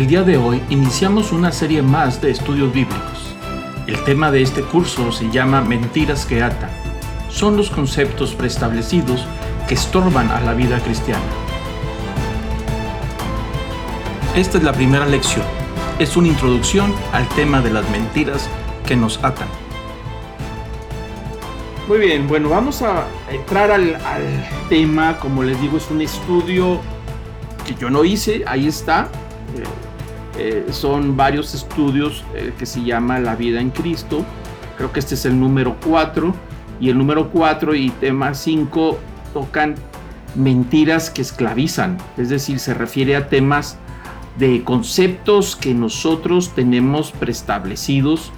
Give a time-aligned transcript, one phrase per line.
[0.00, 3.36] El día de hoy iniciamos una serie más de estudios bíblicos.
[3.86, 6.70] El tema de este curso se llama Mentiras que atan.
[7.28, 9.26] Son los conceptos preestablecidos
[9.68, 11.22] que estorban a la vida cristiana.
[14.34, 15.44] Esta es la primera lección.
[15.98, 18.48] Es una introducción al tema de las mentiras
[18.86, 19.48] que nos atan.
[21.88, 23.98] Muy bien, bueno, vamos a entrar al,
[24.70, 25.18] tema.
[25.18, 26.80] Como les digo, es un estudio
[27.66, 29.10] que yo no hice, ahí está
[30.38, 34.24] eh, son varios estudios eh, que se llama La vida en Cristo.
[34.76, 36.34] Creo que este es el número 4.
[36.80, 38.98] Y el número 4 y tema 5
[39.34, 39.74] tocan
[40.34, 41.98] mentiras que esclavizan.
[42.16, 43.78] Es decir, se refiere a temas
[44.38, 48.32] de conceptos que nosotros tenemos preestablecidos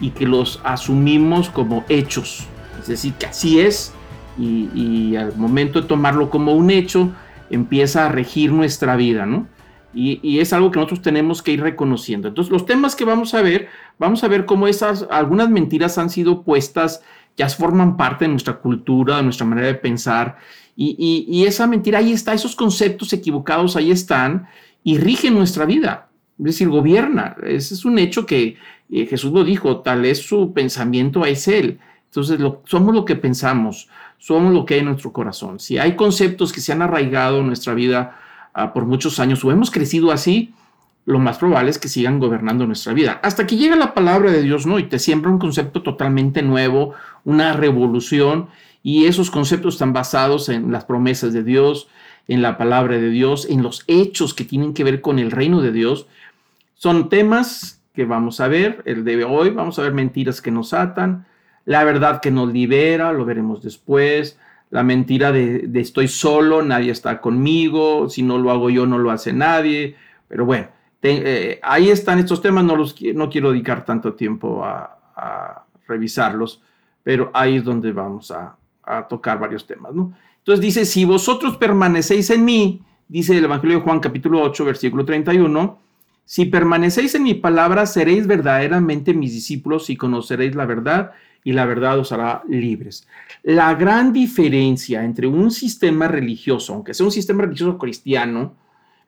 [0.00, 2.46] y que los asumimos como hechos.
[2.80, 3.92] Es decir, que así es
[4.36, 7.12] y, y, al momento de tomarlo como un hecho
[7.50, 9.46] empieza a regir nuestra vida, ¿no?
[9.94, 12.28] Y, es algo que nosotros tenemos que ir reconociendo.
[12.28, 16.10] Entonces, los temas que vamos a ver, vamos a ver cómo esas, algunas mentiras han
[16.10, 17.02] sido puestas,
[17.36, 20.36] ya forman parte de nuestra cultura, de nuestra manera de pensar.
[20.76, 24.48] Y, esa mentira ahí está, esos conceptos equivocados ahí están
[24.82, 26.08] y rigen nuestra vida.
[26.38, 27.36] Es decir, gobierna.
[27.44, 28.56] Ese es un hecho que
[28.90, 31.78] eh, Jesús lo dijo, tal es su pensamiento, es Él.
[32.06, 35.60] Entonces, somos lo que pensamos, somos lo que hay en nuestro corazón.
[35.60, 38.18] Si hay conceptos que se han arraigado en nuestra vida,
[38.72, 40.54] por muchos años o hemos crecido así,
[41.06, 43.20] lo más probable es que sigan gobernando nuestra vida.
[43.22, 44.78] Hasta que llega la palabra de Dios, ¿no?
[44.78, 46.94] Y te siembra un concepto totalmente nuevo,
[47.24, 48.48] una revolución,
[48.82, 51.88] y esos conceptos están basados en las promesas de Dios,
[52.28, 55.60] en la palabra de Dios, en los hechos que tienen que ver con el reino
[55.60, 56.06] de Dios.
[56.74, 60.74] Son temas que vamos a ver el de hoy, vamos a ver mentiras que nos
[60.74, 61.26] atan,
[61.64, 64.38] la verdad que nos libera, lo veremos después,
[64.74, 69.12] la mentira de, estoy solo, nadie está conmigo, si no lo hago yo no lo
[69.12, 69.94] hace nadie,
[70.26, 70.66] pero bueno,
[71.00, 74.90] eh, ahí están estos temas, no, los, no quiero dedicar tanto tiempo a,
[75.86, 76.60] revisarlos,
[77.04, 78.56] pero ahí es donde vamos a,
[79.08, 80.12] tocar varios temas, ¿no?
[80.38, 85.04] Entonces dice, si vosotros permanecéis en mí, dice el Evangelio de Juan capítulo 8, versículo
[85.04, 85.78] 31,
[86.24, 91.12] si permanecéis en mi palabra, seréis verdaderamente mis discípulos y conoceréis la verdad
[91.44, 93.06] y la verdad os hará libres.
[93.42, 98.54] La gran diferencia entre un sistema religioso, aunque sea un sistema religioso cristiano,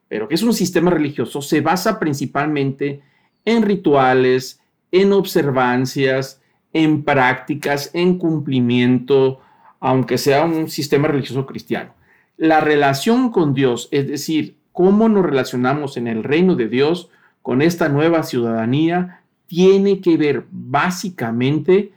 [0.08, 3.00] pero que es un sistema religioso, se basa principalmente
[3.44, 4.60] en rituales,
[4.92, 9.40] en observancias, en prácticas, en cumplimiento,
[9.80, 11.94] aunque sea un sistema religioso cristiano.
[12.36, 17.08] La relación con Dios, es decir, cómo nos relacionamos en el reino de Dios
[17.40, 21.92] con esta nueva ciudadanía, tiene que ver básicamente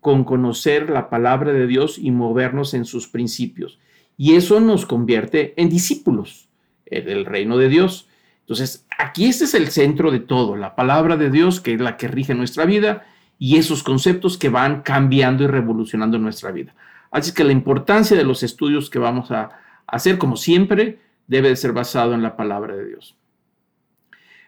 [0.00, 3.78] con conocer la palabra de Dios y movernos en sus principios.
[4.16, 6.48] Y eso nos convierte en discípulos
[6.90, 8.08] del reino de Dios.
[8.40, 11.96] Entonces, aquí este es el centro de todo, la palabra de Dios, que es la
[11.96, 13.06] que rige nuestra vida,
[13.38, 16.74] y esos conceptos que van cambiando y revolucionando nuestra vida.
[17.12, 19.50] Así que la importancia de los estudios que vamos a
[19.86, 23.16] hacer, como siempre, debe de ser basado en la palabra de Dios.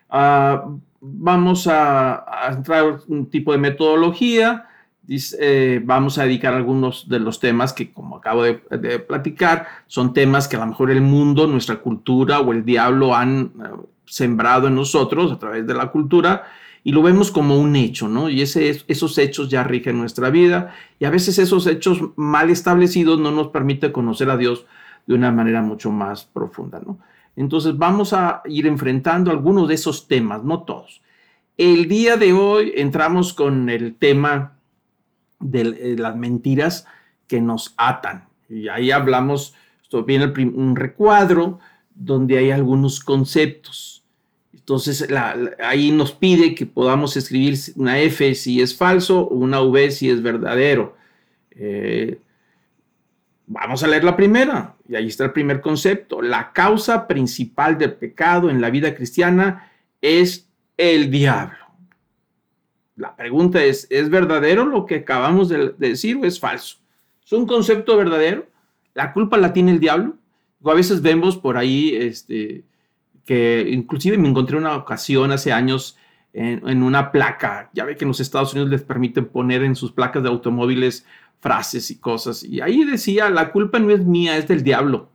[0.09, 0.66] Ah,
[1.00, 4.66] vamos a, a entrar un tipo de metodología
[5.09, 8.54] eh, vamos a dedicar algunos de los temas que, como acabo de,
[8.98, 13.53] platicar, son temas que a lo mejor el mundo, nuestra cultura o el diablo han
[13.60, 13.69] eh,
[14.04, 16.44] sembrado en nosotros a través de la cultura
[16.82, 18.28] y lo vemos como un hecho, ¿no?
[18.28, 23.31] Y esos hechos ya rigen nuestra vida y a veces esos hechos mal establecidos no
[23.31, 24.66] nos permiten conocer a Dios
[25.06, 26.99] de una manera mucho más profunda, ¿no?
[27.37, 31.03] Entonces vamos a ir enfrentando algunos de esos temas, no todos.
[31.56, 34.59] El día de hoy entramos con el tema
[35.39, 36.87] de eh, las mentiras
[37.27, 38.27] que nos atan.
[38.49, 41.59] Y ahí hablamos, esto viene un recuadro
[41.95, 44.04] donde hay algunos conceptos.
[44.53, 45.07] Entonces
[45.63, 50.22] ahí nos pide que podamos escribir una F si es falso una V si es
[50.22, 50.97] verdadero.
[51.53, 52.19] Eh,
[53.47, 56.21] vamos a leer la primera, y ahí está el primer concepto.
[56.21, 59.71] La causa principal del pecado en la vida cristiana
[60.01, 61.57] es el diablo.
[62.97, 66.78] La pregunta es, ¿es verdadero lo que acabamos de, decir o es falso?
[67.25, 68.47] ¿Es un concepto verdadero?
[68.95, 70.16] ¿La culpa la tiene el diablo?
[70.63, 72.65] O a veces vemos por ahí, este,
[73.25, 75.99] que inclusive me encontré una ocasión hace años
[76.33, 77.71] en, en, una placa.
[77.75, 81.04] Ya ve que en los Estados Unidos les permiten poner en sus placas de automóviles
[81.41, 82.42] frases y cosas.
[82.42, 85.09] Y ahí decía, la culpa no es mía, es del diablo.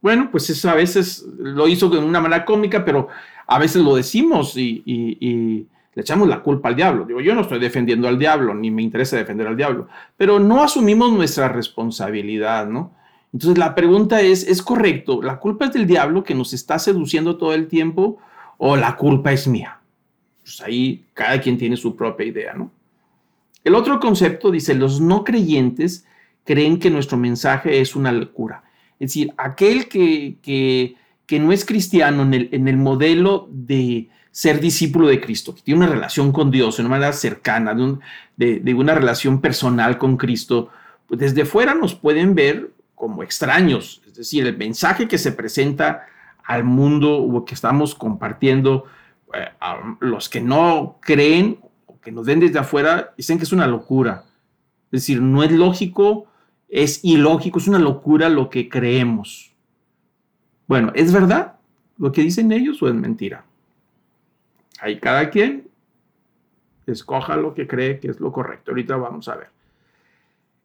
[0.00, 3.08] Bueno, pues eso a veces lo hizo de una manera cómica, pero
[3.46, 7.04] a veces lo decimos y, y le echamos la culpa al diablo.
[7.04, 10.62] Digo, yo no estoy defendiendo al diablo, ni me interesa defender al diablo, pero no
[10.62, 12.94] asumimos nuestra responsabilidad, ¿no?
[13.32, 15.20] Entonces la pregunta es, ¿es correcto?
[15.22, 18.18] ¿La culpa es del diablo que nos está seduciendo todo el tiempo?
[18.58, 19.78] o la culpa es mía.
[20.42, 22.70] Pues ahí cada quien tiene su propia idea, ¿no?
[23.66, 26.06] El otro concepto dice, los no creyentes
[26.44, 28.62] creen que nuestro mensaje es una locura.
[29.00, 30.36] Es decir, aquel que,
[31.26, 35.62] que, no es cristiano en el, en el, modelo de ser discípulo de Cristo, que
[35.62, 37.74] tiene una relación con Dios de una manera cercana,
[38.36, 40.70] de, de, una relación personal con Cristo,
[41.08, 44.00] pues desde fuera nos pueden ver como extraños.
[44.06, 46.06] Es decir, el mensaje que se presenta
[46.44, 48.84] al mundo o que estamos compartiendo,
[49.34, 51.58] eh, a los que no creen
[52.06, 54.24] que nos ven desde afuera, dicen que es una locura.
[54.86, 56.28] Es decir, no es lógico
[56.68, 59.52] es ilógico, es una locura lo que creemos.
[60.66, 61.56] Bueno, ¿es verdad
[61.98, 63.44] lo que dicen ellos o es mentira?
[64.80, 65.68] Ahí cada quien
[66.86, 68.72] escoja lo que cree que es lo correcto.
[68.72, 69.48] Ahorita vamos a ver.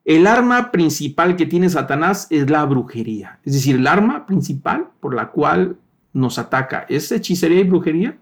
[0.04, 3.40] El arma principal que tiene Satanás es la brujería.
[3.46, 5.78] Es decir, el arma principal por la cual
[6.14, 8.18] nos ataca es hechicería y brujería.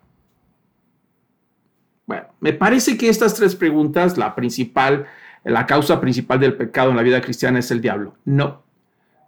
[2.09, 5.05] Bueno, me parece que estas tres preguntas, la principal,
[5.43, 8.15] la causa principal del pecado en la vida cristiana es el diablo.
[8.25, 8.63] No,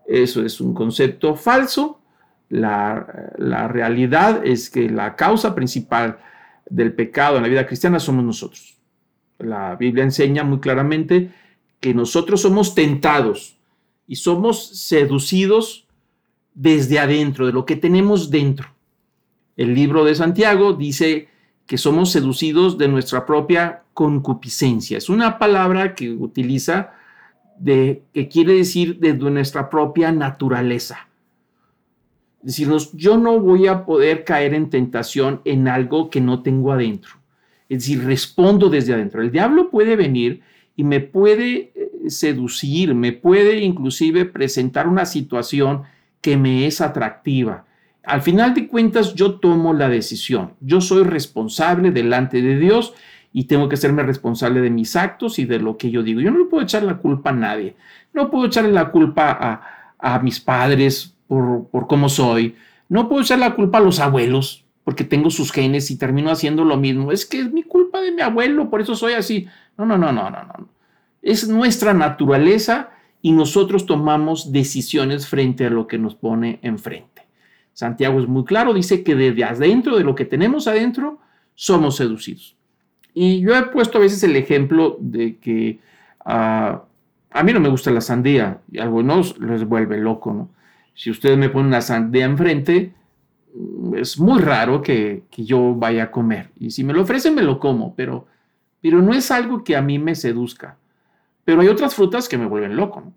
[0.07, 2.01] eso es un concepto falso.
[2.49, 6.17] La, la, realidad es que la causa principal
[6.67, 8.79] del pecado en la vida cristiana somos nosotros.
[9.37, 11.29] La Biblia enseña muy claramente
[11.79, 13.59] que nosotros somos tentados
[14.07, 15.85] y somos seducidos
[16.55, 18.69] desde adentro, de lo que tenemos dentro.
[19.55, 21.29] El libro de Santiago dice
[21.65, 24.97] que somos seducidos de nuestra propia concupiscencia.
[24.97, 26.91] Es una palabra que utiliza
[27.57, 31.07] de que quiere decir de nuestra propia naturaleza.
[32.41, 37.11] Decirnos, yo no voy a poder caer en tentación en algo que no tengo adentro.
[37.69, 39.21] Es decir, respondo desde adentro.
[39.21, 40.41] El diablo puede venir
[40.75, 45.83] y me puede eh, seducir, me puede inclusive presentar una situación
[46.19, 47.65] que me es atractiva
[48.03, 50.53] al final de cuentas, yo tomo la decisión.
[50.59, 52.93] Yo soy responsable delante de Dios
[53.33, 56.19] y tengo que serme responsable de mis actos y de lo que yo digo.
[56.19, 57.75] Yo no le puedo echar la culpa a nadie.
[58.13, 59.63] No puedo echarle la culpa
[59.99, 62.55] a, mis padres por, por cómo soy.
[62.89, 66.65] No puedo echar la culpa a los abuelos porque tengo sus genes y termino haciendo
[66.65, 67.11] lo mismo.
[67.11, 69.47] Es que es mi culpa de mi abuelo, por eso soy así.
[69.77, 70.69] No, no, no, no, no, no.
[71.21, 72.89] Es nuestra naturaleza
[73.21, 77.20] y nosotros tomamos decisiones frente a lo que nos pone enfrente.
[77.73, 81.19] Santiago es muy claro, dice que desde adentro, de lo que tenemos adentro,
[81.55, 82.55] somos seducidos.
[83.13, 85.79] Y yo he puesto a veces el ejemplo de que
[86.25, 86.83] ah,
[87.31, 90.49] a mí no me gusta la sandía y a algunos les vuelve loco, ¿no?
[90.93, 92.93] Si ustedes me ponen una sandía enfrente,
[93.55, 96.49] mm, es muy raro que, que, yo vaya a comer.
[96.59, 98.27] Y si me lo ofrecen, me lo como, pero,
[98.81, 100.77] pero no es algo que a mí me seduzca.
[101.45, 103.13] Pero hay otras frutas que me vuelven loco, ¿no?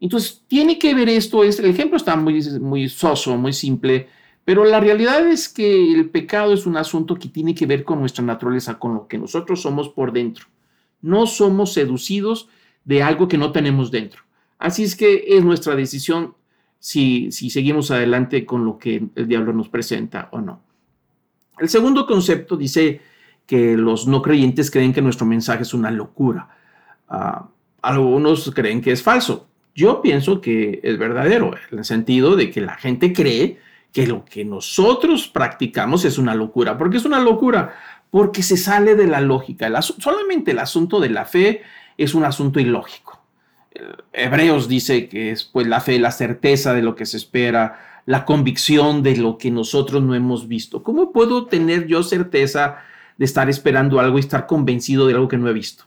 [0.00, 4.08] Entonces, tiene que ver esto, es, el ejemplo está muy, muy soso, muy simple,
[4.44, 8.00] pero la realidad es que el pecado es un asunto que tiene que ver con
[8.00, 10.46] nuestra naturaleza, con lo que nosotros somos por dentro.
[11.02, 12.48] No somos seducidos
[12.84, 14.22] de algo que no tenemos dentro.
[14.58, 16.34] Así es que es nuestra decisión
[16.78, 20.62] si, si seguimos adelante con lo que el diablo nos presenta o no.
[21.58, 23.02] El segundo concepto dice
[23.46, 26.48] que los no creyentes creen que nuestro mensaje es una locura.
[27.08, 27.48] Ah,
[27.82, 29.49] algunos creen que es falso.
[29.80, 33.58] Yo pienso que es verdadero, en el sentido de que la gente cree
[33.94, 36.76] que lo que nosotros practicamos es una locura.
[36.76, 37.74] ¿Por qué es una locura?
[38.10, 39.70] Porque se sale de la lógica.
[39.80, 41.62] solamente el asunto de la fe
[41.96, 43.22] es un asunto ilógico.
[44.12, 48.26] Hebreos dice que es pues la fe, la certeza de lo que se espera, la
[48.26, 50.82] convicción de lo que nosotros no hemos visto.
[50.82, 52.82] ¿Cómo puedo tener yo certeza
[53.16, 55.84] de estar esperando algo y estar convencido de algo que no he visto?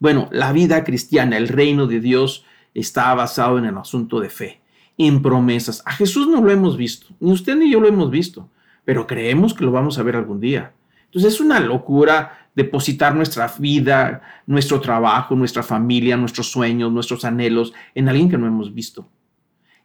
[0.00, 2.44] Bueno, la vida cristiana, el reino de Dios,
[2.78, 4.60] está basado en el asunto de fe,
[4.96, 5.82] en promesas.
[5.84, 8.48] A Jesús no lo hemos visto, ni usted ni yo lo hemos visto,
[8.84, 10.72] pero creemos que lo vamos a ver algún día.
[11.06, 17.72] Entonces es una locura depositar nuestra vida, nuestro trabajo, nuestra familia, nuestros sueños, nuestros anhelos
[17.94, 19.08] en alguien que no hemos visto.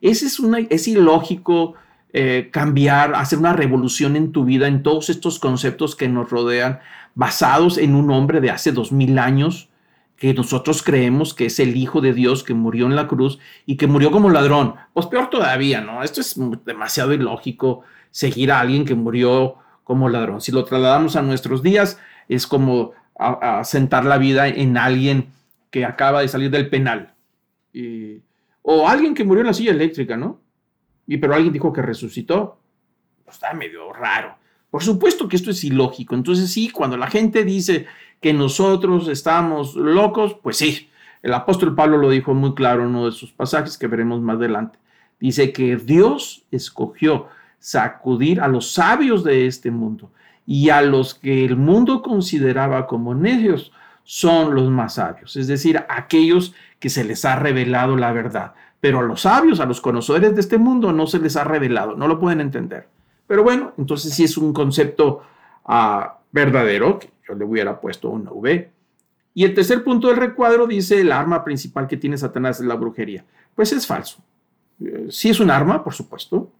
[0.01, 0.37] Ese es,
[0.69, 1.75] es ilógico
[2.15, 6.79] eh, cambiar, hacer una revolución en tu vida, en todos estos conceptos que nos rodean,
[7.15, 9.69] basados en un hombre de hace dos mil años,
[10.23, 13.75] que nosotros creemos que es el Hijo de Dios que murió en la cruz y
[13.75, 14.75] que murió como ladrón.
[14.93, 16.01] Pues peor todavía, ¿no?
[16.01, 20.39] Esto es demasiado ilógico seguir a alguien que murió como ladrón.
[20.39, 21.99] Si lo trasladamos a nuestros días,
[22.29, 22.93] es como
[23.65, 25.27] sentar la vida en alguien
[25.69, 27.13] que acaba de salir del penal.
[28.61, 30.39] o alguien que murió en la silla eléctrica, ¿no?
[31.05, 32.59] Y pero alguien dijo que resucitó.
[33.25, 34.37] Pues está medio raro.
[34.71, 36.15] Por supuesto que esto es ilógico.
[36.15, 37.87] Entonces sí, cuando la gente dice
[38.23, 40.89] que nosotros estamos locos, pues sí,
[41.21, 44.37] el apóstol Pablo lo dijo muy claro en uno de sus pasajes que veremos más
[44.37, 44.79] adelante.
[45.19, 47.27] Dice que Dios escogió
[47.59, 50.09] sacudir a los sabios de este mundo
[50.45, 53.73] y a los que el mundo consideraba como necios
[54.05, 58.53] son los más sabios, es decir, aquellos que se les ha revelado la verdad.
[58.79, 61.95] Pero a los sabios, a los conocedores de este mundo, no se les ha revelado,
[61.95, 62.87] no lo pueden entender.
[63.27, 65.23] Pero bueno, entonces sí es un concepto
[65.65, 68.71] ah, verdadero, yo le hubiera puesto una V.
[69.33, 72.75] Y el tercer punto del recuadro dice el arma principal que tiene Satanás es la
[72.75, 73.25] brujería.
[73.55, 74.23] Pues es falso.
[74.79, 76.51] Eh, sí es un arma, por supuesto,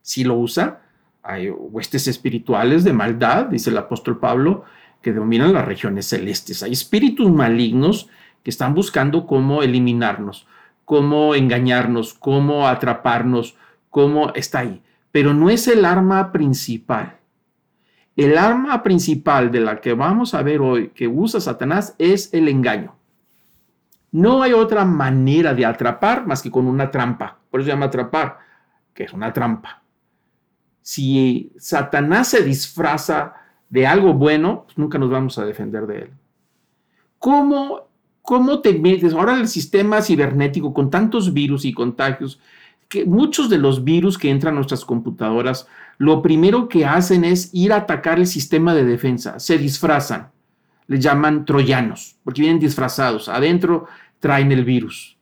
[0.00, 0.82] sí lo usa.
[1.22, 4.64] Hay huestes espirituales de maldad, dice el apóstol Pablo,
[5.00, 6.62] que dominan las regiones celestes.
[6.62, 8.08] Hay espíritus malignos
[8.42, 10.46] que están buscando cómo eliminarnos,
[10.84, 13.56] cómo engañarnos, cómo atraparnos,
[13.90, 14.82] cómo está ahí.
[15.10, 17.18] Pero no es el arma principal.
[18.16, 22.48] El arma principal de la que vamos a ver hoy que usa Satanás es el
[22.48, 22.94] engaño.
[24.10, 27.38] No hay otra manera de atrapar más que con una trampa.
[27.50, 28.38] Por eso se llama atrapar,
[28.92, 29.82] que es una trampa.
[30.82, 33.34] Si Satanás se disfraza
[33.70, 36.10] de algo bueno, pues nunca nos vamos a defender de él.
[37.18, 37.88] ¿Cómo,
[38.20, 39.14] ¿Cómo te metes?
[39.14, 42.38] Ahora el sistema cibernético con tantos virus y contagios,
[42.88, 45.66] que muchos de los virus que entran a nuestras computadoras,
[46.02, 50.32] lo primero que hacen es ir a atacar el sistema de defensa, se disfrazan,
[50.88, 53.86] le llaman troyanos, porque vienen disfrazados, adentro
[54.18, 55.16] traen el virus.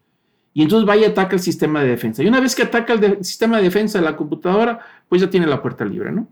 [0.54, 2.22] Y entonces va y ataca el sistema de defensa.
[2.22, 5.46] Y una vez que ataca el sistema de defensa de la computadora, pues ya tiene
[5.46, 6.28] la puerta libre, ¿no?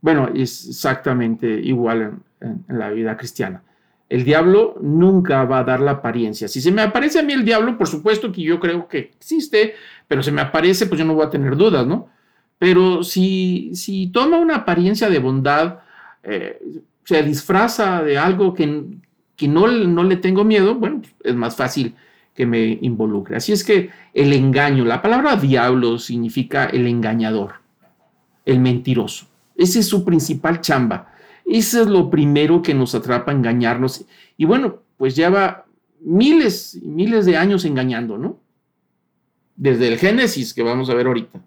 [0.00, 3.62] Bueno, es exactamente igual en, en, la vida cristiana.
[4.08, 6.48] El diablo nunca va a dar la apariencia.
[6.48, 9.74] Si se me aparece a mí el diablo, por supuesto que yo creo que existe,
[10.08, 12.08] pero se me aparece, pues yo no voy a tener dudas, ¿no?
[12.60, 15.78] Pero si, si toma una apariencia de bondad,
[16.22, 16.60] eh,
[17.04, 18.84] se disfraza de algo que,
[19.34, 21.94] que no, no le tengo miedo, bueno, es más fácil
[22.34, 23.36] que me involucre.
[23.36, 27.54] Así es que el engaño, la palabra diablo significa el engañador,
[28.44, 29.24] el mentiroso.
[29.56, 31.14] Ese es su principal chamba.
[31.46, 34.04] Eso es lo primero que nos atrapa, engañarnos.
[34.36, 35.64] Y bueno, pues lleva
[36.02, 38.38] miles y miles de años engañando, ¿no?
[39.56, 41.40] Desde el Génesis que vamos a ver ahorita.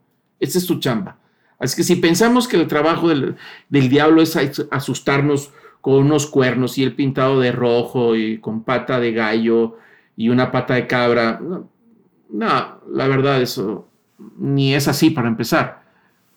[0.43, 1.15] Esa es su chamba.
[1.57, 3.37] Así que si pensamos que el trabajo del,
[3.69, 4.37] diablo es
[4.69, 9.77] asustarnos con unos cuernos y el pintado de rojo y con pata de gallo
[10.17, 11.39] y una pata de cabra,
[12.29, 13.87] no, la verdad eso
[14.37, 15.83] ni es así para empezar,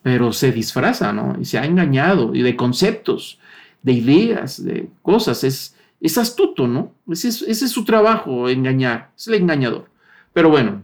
[0.03, 1.37] pero se disfraza, ¿no?
[1.41, 3.41] Y se ha engañado y de conceptos,
[3.83, 6.93] de ideas, de cosas, es, es astuto, ¿no?
[7.11, 9.91] Ese es, ese es su trabajo, engañar, es el engañador.
[10.33, 10.83] Pero bueno,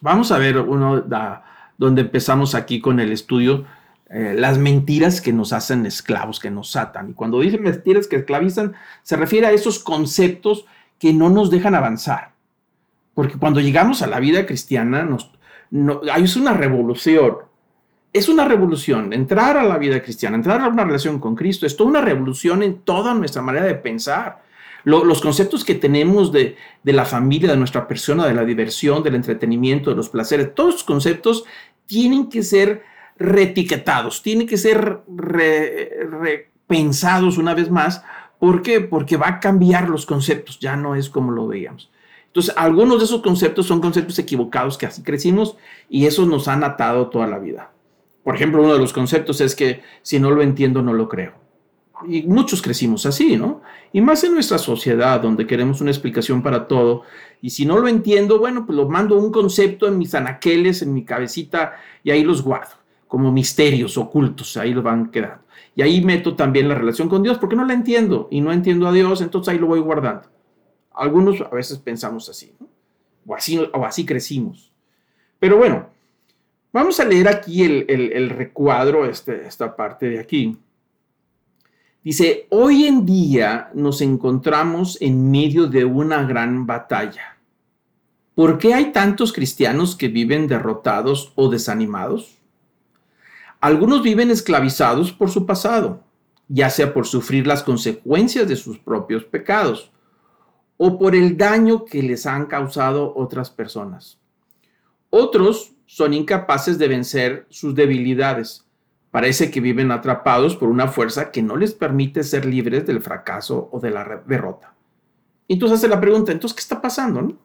[0.00, 3.64] vamos a ver uno da donde empezamos aquí con el estudio,
[4.10, 7.10] eh, las mentiras que nos hacen esclavos, que nos atan.
[7.10, 10.66] Y cuando dice mentiras que esclavizan, se refiere a esos conceptos
[10.98, 12.32] que no nos dejan avanzar.
[13.14, 15.08] Porque cuando llegamos a la vida cristiana,
[15.70, 17.36] no, es una revolución.
[18.12, 19.12] Es una revolución.
[19.12, 22.62] Entrar a la vida cristiana, entrar a una relación con Cristo, es toda una revolución
[22.62, 24.42] en toda nuestra manera de pensar
[24.84, 29.90] los conceptos que tenemos de, la familia, de nuestra persona, de la diversión, del entretenimiento,
[29.90, 31.44] de los placeres, todos los conceptos
[31.86, 32.82] tienen que ser
[33.16, 35.00] reetiquetados, tienen que ser
[36.10, 38.02] repensados una vez más.
[38.38, 38.80] ¿Por qué?
[38.80, 41.90] Porque va a cambiar los conceptos, ya no es como lo veíamos.
[42.26, 45.56] Entonces, algunos de esos conceptos son conceptos equivocados que así crecimos
[45.90, 47.70] y esos nos han atado toda la vida.
[48.24, 51.41] Por ejemplo, uno de los conceptos es que si no lo entiendo, no lo creo
[52.08, 53.62] y muchos crecimos así, ¿no?
[53.92, 57.02] Y más en nuestra sociedad, donde queremos una explicación para todo.
[57.40, 60.94] Y si no lo entiendo, bueno, pues lo mando un concepto en mis anaqueles, en
[60.94, 62.74] mi cabecita, y ahí los guardo,
[63.08, 65.42] como misterios ocultos, ahí los van quedando.
[65.74, 68.86] Y ahí meto también la relación con Dios, porque no la entiendo y no entiendo
[68.86, 70.28] a Dios, entonces ahí lo voy guardando.
[70.94, 72.68] Algunos a veces pensamos así, ¿no?
[73.26, 74.72] O así, o así crecimos.
[75.38, 75.88] Pero bueno,
[76.72, 80.56] vamos a leer aquí el, recuadro, este, esta parte de aquí.
[82.04, 87.38] Dice, hoy en día nos encontramos en medio de una gran batalla.
[88.34, 92.38] ¿Por qué hay tantos cristianos que viven derrotados o desanimados?
[93.60, 96.02] Algunos viven esclavizados por su pasado,
[96.48, 99.92] ya sea por sufrir las consecuencias de sus propios pecados
[100.78, 104.18] o por el daño que les han causado otras personas.
[105.10, 108.61] Otros son incapaces de vencer sus debilidades
[109.12, 113.68] Parece que viven atrapados por una fuerza que no les permite ser libres del fracaso
[113.70, 114.72] o de la derrota.
[115.48, 117.36] Entonces hace la pregunta, entonces, ¿qué está pasando?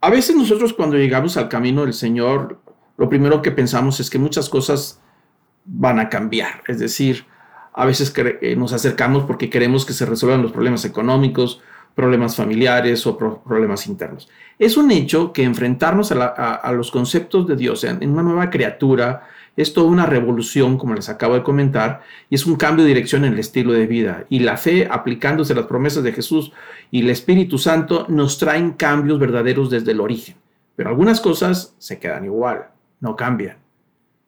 [0.00, 2.58] A veces nosotros cuando llegamos al camino del Señor,
[2.96, 5.00] lo primero que pensamos es que muchas cosas
[5.64, 6.64] van a cambiar.
[6.66, 7.24] Es decir,
[7.72, 11.60] a veces eh, nos acercamos porque queremos que se resuelvan los problemas económicos,
[11.94, 14.28] problemas familiares o problemas internos.
[14.58, 19.74] Es un hecho que enfrentarnos a, los conceptos de Dios en una nueva criatura, es
[19.74, 23.34] toda una revolución, como les acabo de comentar, y es un cambio de dirección en
[23.34, 24.24] el estilo de vida.
[24.28, 26.52] Y la fe, aplicándose las promesas de Jesús
[26.90, 30.36] y el Espíritu Santo, nos traen cambios verdaderos desde el origen.
[30.76, 32.68] Pero algunas cosas se quedan igual,
[33.00, 33.58] no cambian.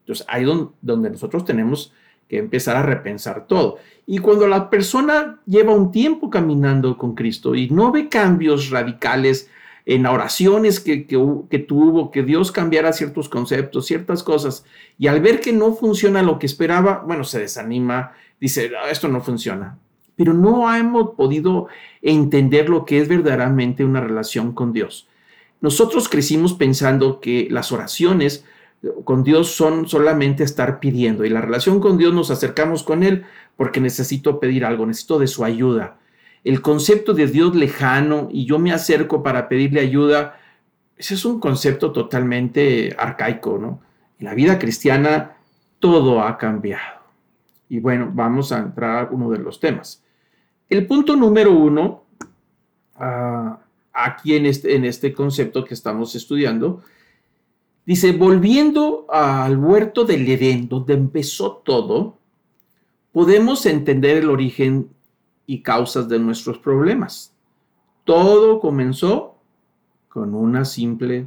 [0.01, 1.93] Entonces, ahí donde, nosotros tenemos
[2.29, 3.79] que empezar a repensar todo.
[4.07, 9.49] Y cuando la persona lleva un tiempo caminando con Cristo y no ve cambios radicales,
[9.85, 14.65] en oraciones que, que, tuvo, que Dios cambiara ciertos conceptos, ciertas cosas,
[14.99, 19.09] y al ver que no funciona lo que esperaba, bueno, se desanima, dice, ah, esto
[19.09, 19.79] no funciona.
[20.15, 21.69] Pero no hemos podido
[22.01, 25.09] entender lo que es verdaderamente una relación con Dios.
[25.61, 28.45] Nosotros crecimos pensando que las oraciones
[29.05, 33.25] con Dios son solamente estar pidiendo y la relación con Dios nos acercamos con Él
[33.57, 35.99] porque necesito pedir algo, necesito de su ayuda
[36.45, 40.39] el concepto de Dios lejano y yo me acerco para pedirle ayuda,
[40.97, 43.81] ese es un concepto totalmente arcaico, ¿no?
[44.19, 45.37] En la vida cristiana
[45.79, 47.01] todo ha cambiado.
[47.69, 50.05] Y bueno, vamos a entrar a uno de los temas.
[50.69, 52.05] El punto número uno,
[52.97, 53.59] ah,
[53.93, 56.83] aquí en este, en este concepto que estamos estudiando,
[57.85, 62.19] dice, volviendo al huerto del Edén, donde empezó todo,
[63.13, 64.89] podemos entender el origen
[65.47, 67.35] y causas de nuestros problemas.
[68.05, 69.37] Todo comenzó
[70.09, 71.27] con una simple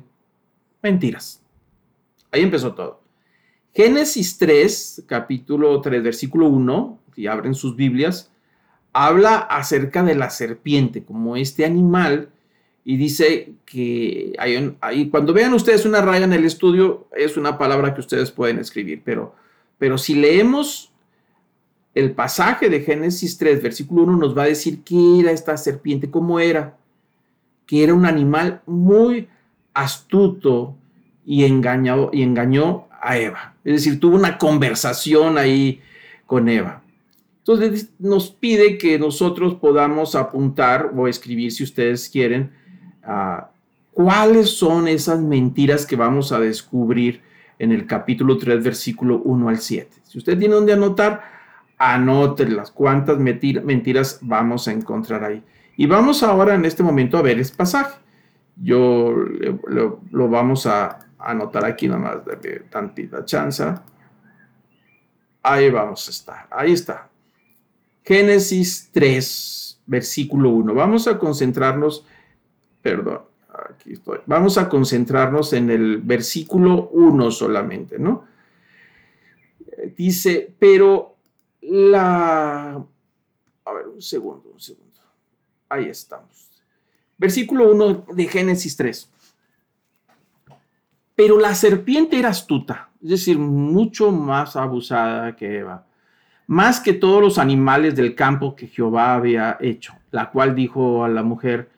[0.81, 1.41] mentiras.
[2.31, 3.01] Ahí empezó todo.
[3.73, 8.31] Génesis 3, capítulo 3, versículo 1, si abren sus Biblias,
[8.93, 12.29] habla acerca de la serpiente como este animal
[12.85, 17.93] y dice que hay, cuando vean ustedes una raya en el estudio es una palabra
[17.93, 19.35] que ustedes pueden escribir, pero,
[19.77, 20.93] pero si leemos
[21.95, 26.11] el pasaje de Génesis 3, versículo 1 nos va a decir qué era esta serpiente,
[26.11, 26.75] cómo era,
[27.65, 29.29] que era un animal muy
[29.73, 30.75] astuto
[31.25, 33.55] y, engañado, y engañó a Eva.
[33.63, 35.81] Es decir, tuvo una conversación ahí
[36.25, 36.83] con Eva.
[37.37, 42.51] Entonces nos pide que nosotros podamos apuntar o escribir, si ustedes quieren,
[43.93, 47.21] cuáles son esas mentiras que vamos a descubrir
[47.57, 49.89] en el capítulo 3, versículo 1 al 7.
[50.03, 51.34] Si usted tiene donde anotar,
[51.77, 55.43] las cuántas mentiras vamos a encontrar ahí.
[55.77, 57.99] Y vamos ahora en este momento a ver este pasaje.
[58.55, 63.83] Yo lo, vamos a anotar aquí nomás de tantita chanza.
[65.43, 66.47] Ahí vamos a estar.
[66.49, 67.09] Ahí está.
[68.03, 70.73] Génesis 3, versículo 1.
[70.73, 72.05] Vamos a concentrarnos,
[72.81, 73.21] perdón,
[73.71, 74.19] aquí estoy.
[74.25, 78.25] Vamos a concentrarnos en el versículo 1 solamente, ¿no?
[79.95, 81.14] Dice, pero
[81.69, 82.83] la...
[83.65, 84.99] A ver, un segundo, un segundo.
[85.69, 86.49] Ahí estamos.
[87.17, 89.11] Versículo 1 de Génesis 3.
[91.15, 95.85] Pero la serpiente era astuta, es decir, mucho más abusada que Eva,
[96.45, 101.09] más que todos los animales del campo que Jehová había hecho, la cual dijo a
[101.09, 101.69] la mujer,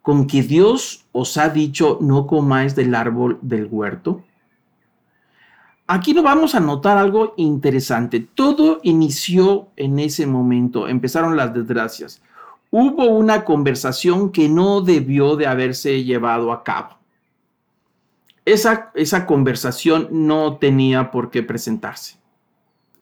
[0.00, 4.24] con que Dios os ha dicho no comáis del árbol del huerto.
[5.88, 8.20] Aquí nos vamos a notar algo interesante.
[8.20, 12.20] Todo inició en ese momento, empezaron las desgracias.
[12.70, 16.98] Hubo una conversación que no debió de haberse llevado a cabo.
[18.44, 22.16] Esa, esa conversación no tenía por qué presentarse.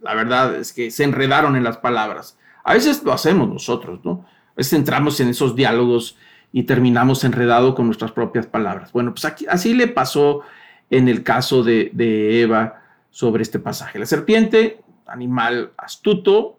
[0.00, 2.38] La verdad es que se enredaron en las palabras.
[2.62, 4.26] A veces lo hacemos nosotros, ¿no?
[4.50, 6.16] A veces entramos en esos diálogos
[6.52, 8.92] y terminamos enredado con nuestras propias palabras.
[8.92, 10.42] Bueno, pues aquí, así le pasó
[10.94, 11.90] en el caso de,
[12.40, 13.98] Eva sobre este pasaje.
[13.98, 16.58] La serpiente, animal astuto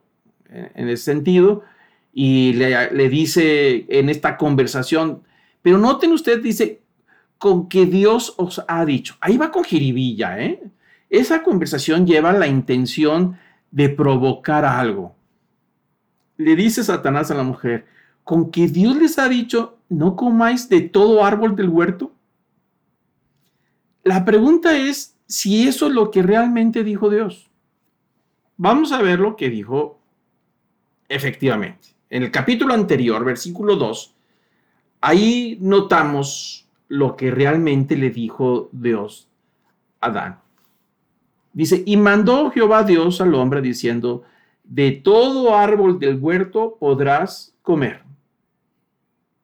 [0.50, 1.64] eh, en ese sentido,
[2.14, 5.24] y le, dice en esta conversación,
[5.62, 6.82] pero noten usted, dice,
[7.38, 9.16] con que Dios os ha dicho.
[9.22, 10.62] Ahí va con jiribilla, ¿eh?
[11.10, 13.38] Esa conversación lleva la intención
[13.72, 15.16] de provocar algo.
[16.38, 17.86] Le dice Satanás a la mujer,
[18.24, 22.15] con que Dios les ha dicho, no comáis de todo árbol del huerto.
[24.06, 27.50] La pregunta es si eso es lo que realmente dijo Dios.
[28.56, 30.00] Vamos a ver lo que dijo
[31.10, 31.88] efectivamente.
[32.12, 34.14] En el capítulo anterior, versículo 2,
[35.02, 39.28] ahí notamos lo que realmente le dijo Dios
[40.02, 40.40] a Adán.
[41.52, 44.22] Dice, y mandó Jehová Dios al hombre diciendo,
[44.64, 48.04] de todo árbol del huerto podrás comer.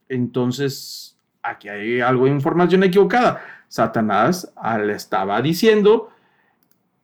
[0.08, 3.42] Entonces, aquí hay algo de información equivocada.
[3.68, 6.10] Satanás le estaba diciendo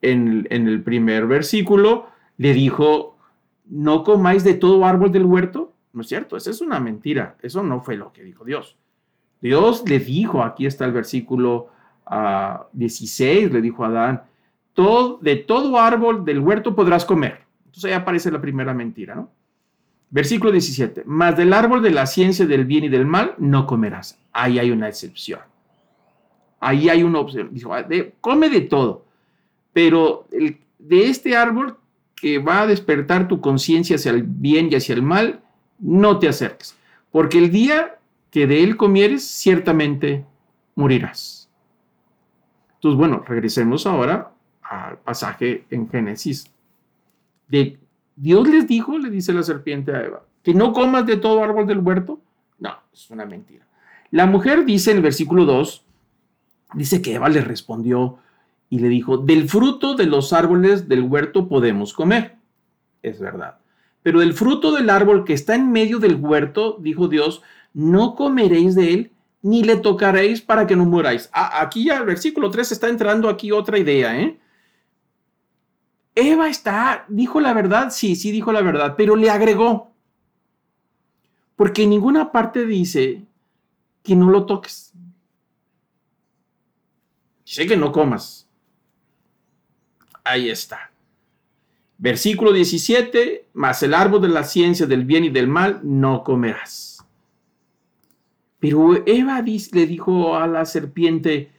[0.01, 3.17] en, el primer versículo, le dijo,
[3.65, 5.73] no comáis de todo árbol del huerto.
[5.93, 7.37] No es cierto, esa es una mentira.
[7.41, 8.77] Eso no fue lo que dijo Dios.
[9.41, 11.69] Dios le dijo, aquí está el versículo
[12.73, 14.23] 16, ah, le dijo a Adán,
[14.73, 17.41] todo, de todo árbol del huerto podrás comer.
[17.65, 19.31] Entonces ahí aparece la primera mentira, ¿no?
[20.09, 21.03] Versículo 17.
[21.05, 24.19] Mas del árbol de la ciencia del bien y del mal no comerás.
[24.31, 25.41] Ahí hay una excepción.
[26.59, 27.49] Ahí hay una opción.
[27.51, 27.85] Dijo, ah,
[28.21, 29.05] come de todo,
[29.73, 30.27] pero
[30.79, 31.77] de este árbol
[32.15, 35.41] que va a despertar tu conciencia hacia el bien y hacia el mal,
[35.79, 36.75] no te acerques,
[37.11, 37.99] porque el día
[38.31, 40.25] que de él comieres, ciertamente
[40.75, 41.49] morirás.
[42.75, 46.51] Entonces, bueno, regresemos ahora al pasaje en Génesis.
[47.47, 47.77] De,
[48.17, 51.67] Dios les dijo, le dice la serpiente a Eva, que no comas de todo árbol
[51.67, 52.19] del huerto.
[52.57, 53.65] No, es una mentira.
[54.09, 55.85] La mujer dice el versículo 2,
[56.73, 58.17] dice que Eva le respondió
[58.69, 62.37] y le dijo, del fruto de los árboles del huerto podemos comer.
[63.03, 63.59] Es verdad.
[64.01, 68.73] Pero del fruto del árbol que está en medio del huerto, dijo Dios, no comeréis
[68.73, 69.11] de él,
[69.43, 71.29] ni le tocaréis para que no muráis.
[71.33, 74.39] Ah, aquí ya el versículo 3 está entrando aquí otra idea, ¿eh?
[76.19, 79.93] Eva está, dijo la verdad, sí, sí dijo la verdad, pero le agregó.
[81.55, 83.23] Porque en ninguna parte dice
[84.01, 84.93] que no lo toques.
[87.45, 88.49] Dice que no comas.
[90.23, 90.91] Ahí está.
[91.99, 97.05] Versículo 17, más el árbol de la ciencia del bien y del mal no comerás.
[98.57, 101.51] Pero Eva le dijo a la serpiente,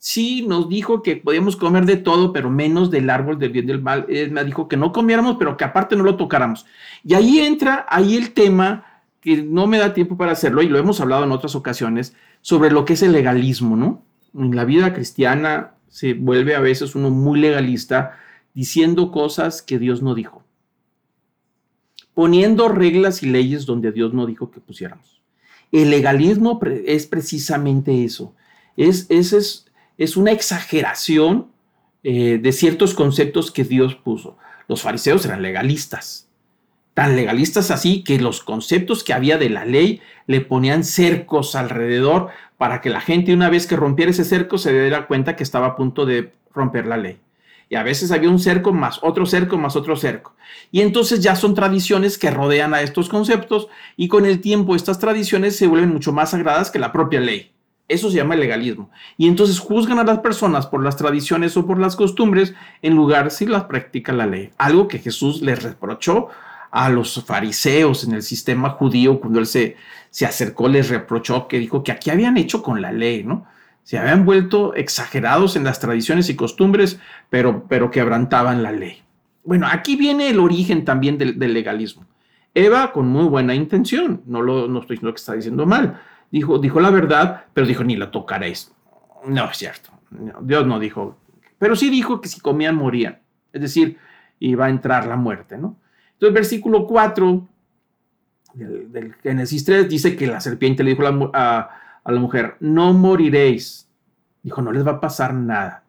[0.00, 3.82] sí nos dijo que podíamos comer de todo, pero menos del árbol del bien del
[3.82, 4.06] mal.
[4.08, 6.66] Él me dijo que no comiéramos, pero que aparte no lo tocáramos.
[7.04, 10.78] Y ahí entra, ahí el tema, que no me da tiempo para hacerlo, y lo
[10.78, 14.02] hemos hablado en otras ocasiones, sobre lo que es el legalismo, ¿no?
[14.34, 18.18] En la vida cristiana se vuelve a veces uno muy legalista
[18.54, 20.42] diciendo cosas que Dios no dijo,
[22.14, 25.20] poniendo reglas y leyes donde Dios no dijo que pusiéramos.
[25.72, 28.34] El legalismo es precisamente eso.
[28.76, 29.69] Es, es, es
[30.16, 31.50] una exageración
[32.02, 34.38] eh, de ciertos conceptos que Dios puso.
[34.66, 36.30] Los fariseos eran legalistas,
[36.94, 42.30] tan legalistas así que los conceptos que había de la ley le ponían cercos alrededor
[42.56, 45.66] para que la gente una vez que rompiera ese cerco se diera cuenta que estaba
[45.66, 47.18] a punto de romper la ley.
[47.68, 50.34] Y a veces había un cerco más otro cerco más otro cerco.
[50.72, 54.98] Y entonces ya son tradiciones que rodean a estos conceptos y con el tiempo estas
[54.98, 57.52] tradiciones se vuelven mucho más sagradas que la propia ley.
[57.90, 58.88] Eso se llama legalismo.
[59.16, 63.32] Y entonces juzgan a las personas por las tradiciones o por las costumbres en lugar
[63.32, 64.50] si las practica la ley.
[64.58, 66.28] Algo que Jesús les reprochó
[66.70, 69.76] a los fariseos en el sistema judío cuando él se,
[70.10, 73.44] se acercó, les reprochó que dijo que aquí habían hecho con la ley, ¿no?
[73.82, 79.02] Se habían vuelto exagerados en las tradiciones y costumbres, pero, pero quebrantaban la ley.
[79.42, 82.06] Bueno, aquí viene el origen también del, legalismo.
[82.54, 86.00] Eva, con muy buena intención, no, lo, no estoy diciendo que está diciendo mal,
[86.30, 88.72] dijo, dijo la verdad, pero dijo, ni la tocaréis.
[89.26, 89.90] No es cierto.
[90.40, 91.18] Dios no dijo,
[91.58, 93.18] pero sí dijo que si comían morían.
[93.52, 93.98] Es decir,
[94.38, 95.76] iba a entrar la muerte, ¿no?
[96.14, 97.48] Entonces, versículo 4
[98.54, 101.02] del, Génesis 3 dice que la serpiente le dijo
[101.34, 101.70] a,
[102.04, 103.88] la mujer, no moriréis.
[104.42, 105.84] Dijo, no les va a pasar nada.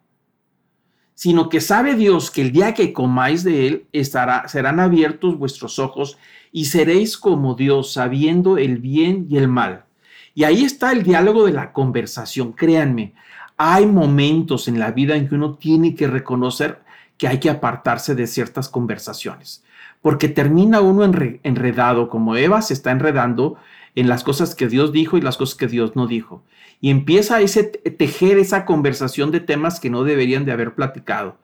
[1.14, 5.80] Sino que sabe Dios que el día que comáis de él estará, serán abiertos vuestros
[5.80, 6.18] ojos
[6.52, 9.86] y seréis como Dios, sabiendo el bien y el mal.
[10.34, 12.54] Y ahí está el diálogo de la conversación.
[12.54, 13.14] Créanme,
[13.58, 16.82] hay momentos en la vida en que uno tiene que reconocer
[17.18, 19.64] que hay que apartarse de ciertas conversaciones,
[20.02, 23.58] porque termina uno enredado, como Eva se está enredando
[23.94, 26.44] en las cosas que Dios dijo y las cosas que Dios no dijo.
[26.80, 31.38] Y empieza ese, tejer esa conversación de temas que no deberían de haber platicado.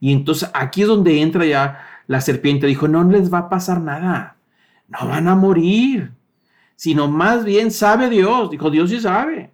[0.00, 2.66] Y entonces aquí es donde entra ya la serpiente.
[2.66, 4.36] Dijo, no les va a pasar nada.
[4.88, 6.10] No van a morir
[6.80, 9.50] sino más bien sabe Dios, dijo Dios sí sabe,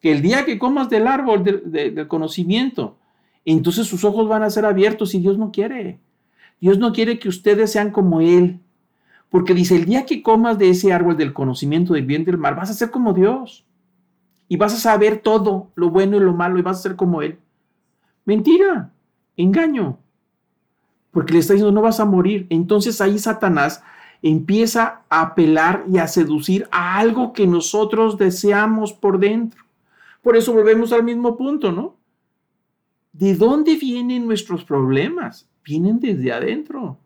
[0.00, 2.98] que el día que comas del árbol del, conocimiento,
[3.44, 6.00] entonces sus ojos van a ser abiertos y Dios no quiere.
[6.60, 8.58] Dios no quiere que ustedes sean como Él,
[9.28, 12.38] porque dice, el día que comas de ese árbol del conocimiento del bien y del
[12.38, 13.64] mal, vas a ser como Dios.
[14.48, 17.22] Y vas a saber todo, lo bueno y lo malo, y vas a ser como
[17.22, 17.38] Él.
[18.24, 18.90] Mentira,
[19.36, 19.96] engaño.
[21.12, 22.48] Porque le está diciendo, no vas a morir.
[22.50, 23.80] Entonces ahí Satanás
[24.22, 29.64] empieza a apelar y a seducir a algo que nosotros deseamos por dentro.
[30.22, 31.96] Por eso volvemos al mismo punto, ¿no?
[33.12, 35.48] ¿De dónde vienen nuestros problemas?
[35.64, 36.98] Vienen desde adentro.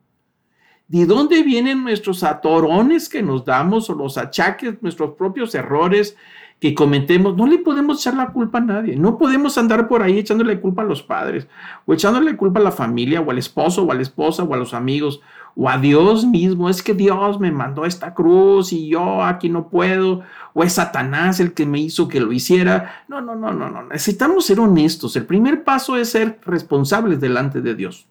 [0.88, 6.16] ¿De dónde vienen nuestros atorones que nos damos o los achaques, nuestros propios errores
[6.61, 7.35] que cometemos?
[7.35, 8.96] No le podemos echar la culpa a nadie.
[8.96, 11.46] No podemos andar por ahí echándole culpa a los padres
[11.87, 14.59] o echándole culpa a la familia o al esposo o a la esposa o a
[14.59, 15.22] los amigos
[15.55, 19.69] o a Dios mismo, es que Dios me mandó esta cruz y yo aquí no
[19.69, 20.23] puedo,
[20.55, 23.05] o es Satanás el que me hizo que lo hiciera.
[23.09, 23.83] No, no, no, no, no.
[23.85, 25.15] Necesitamos ser honestos.
[25.17, 28.07] El primer paso es ser responsables delante de Dios.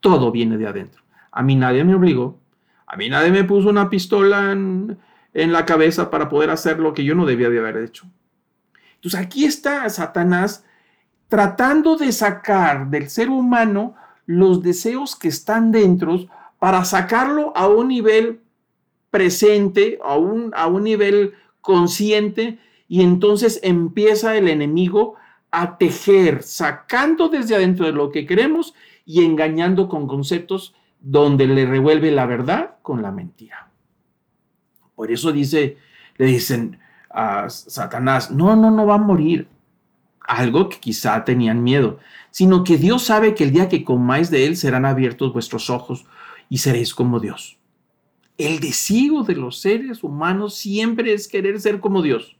[0.00, 1.02] Todo viene de adentro.
[1.32, 2.38] A mí nadie me obligó.
[2.86, 4.98] A mí nadie me puso una pistola en,
[5.34, 8.06] la cabeza para poder hacer lo que yo no debía de haber hecho.
[8.94, 10.64] Entonces aquí está Satanás
[11.28, 16.26] tratando de sacar del ser humano los deseos que están dentro
[16.58, 18.40] para sacarlo a un nivel
[19.10, 25.14] presente, a un, a un nivel consciente, y entonces empieza el enemigo
[25.50, 31.66] a tejer, sacando desde adentro de lo que queremos y engañando con conceptos donde le
[31.66, 33.70] revuelve la verdad con la mentira.
[34.94, 35.76] Por eso dice,
[36.16, 36.78] le dicen
[37.10, 39.48] a Satanás, no, no, no va a morir.
[40.20, 42.00] Algo que quizá tenían miedo,
[42.32, 46.04] sino que Dios sabe que el día que comáis de él serán abiertos vuestros ojos
[46.48, 47.58] y seréis como Dios.
[48.38, 52.36] El deseo de los seres humanos siempre es querer ser como Dios.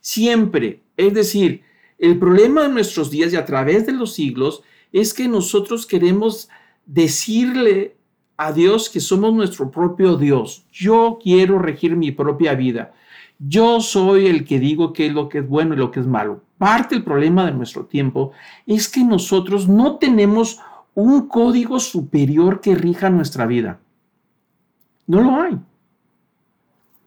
[0.00, 0.82] Siempre.
[0.96, 1.62] Es decir,
[1.98, 4.62] el problema de nuestros días y a través de los siglos
[4.92, 6.48] es que nosotros queremos
[6.86, 7.96] decirle
[8.36, 10.64] a Dios que somos nuestro propio Dios.
[10.72, 12.94] Yo quiero regir mi propia vida.
[13.38, 16.06] Yo soy el que digo qué es lo que es bueno y lo que es
[16.06, 16.42] malo.
[16.56, 18.32] Parte del problema de nuestro tiempo
[18.66, 20.60] es que nosotros no tenemos
[21.02, 23.78] un código superior que rija nuestra vida.
[25.06, 25.56] No lo hay.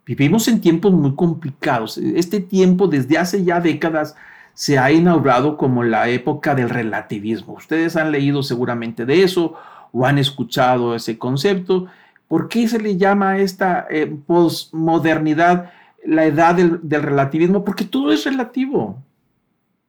[0.05, 1.97] Vivimos en tiempos muy complicados.
[1.97, 4.15] Este tiempo desde hace ya décadas
[4.53, 7.55] se ha inaugurado como la época del relativismo.
[7.55, 9.55] Ustedes han leído seguramente de eso
[9.91, 11.87] o han escuchado ese concepto.
[12.29, 15.69] ¿Por qué se le llama a esta eh, posmodernidad
[16.05, 17.65] la edad del, del relativismo?
[17.65, 19.03] Porque todo es relativo.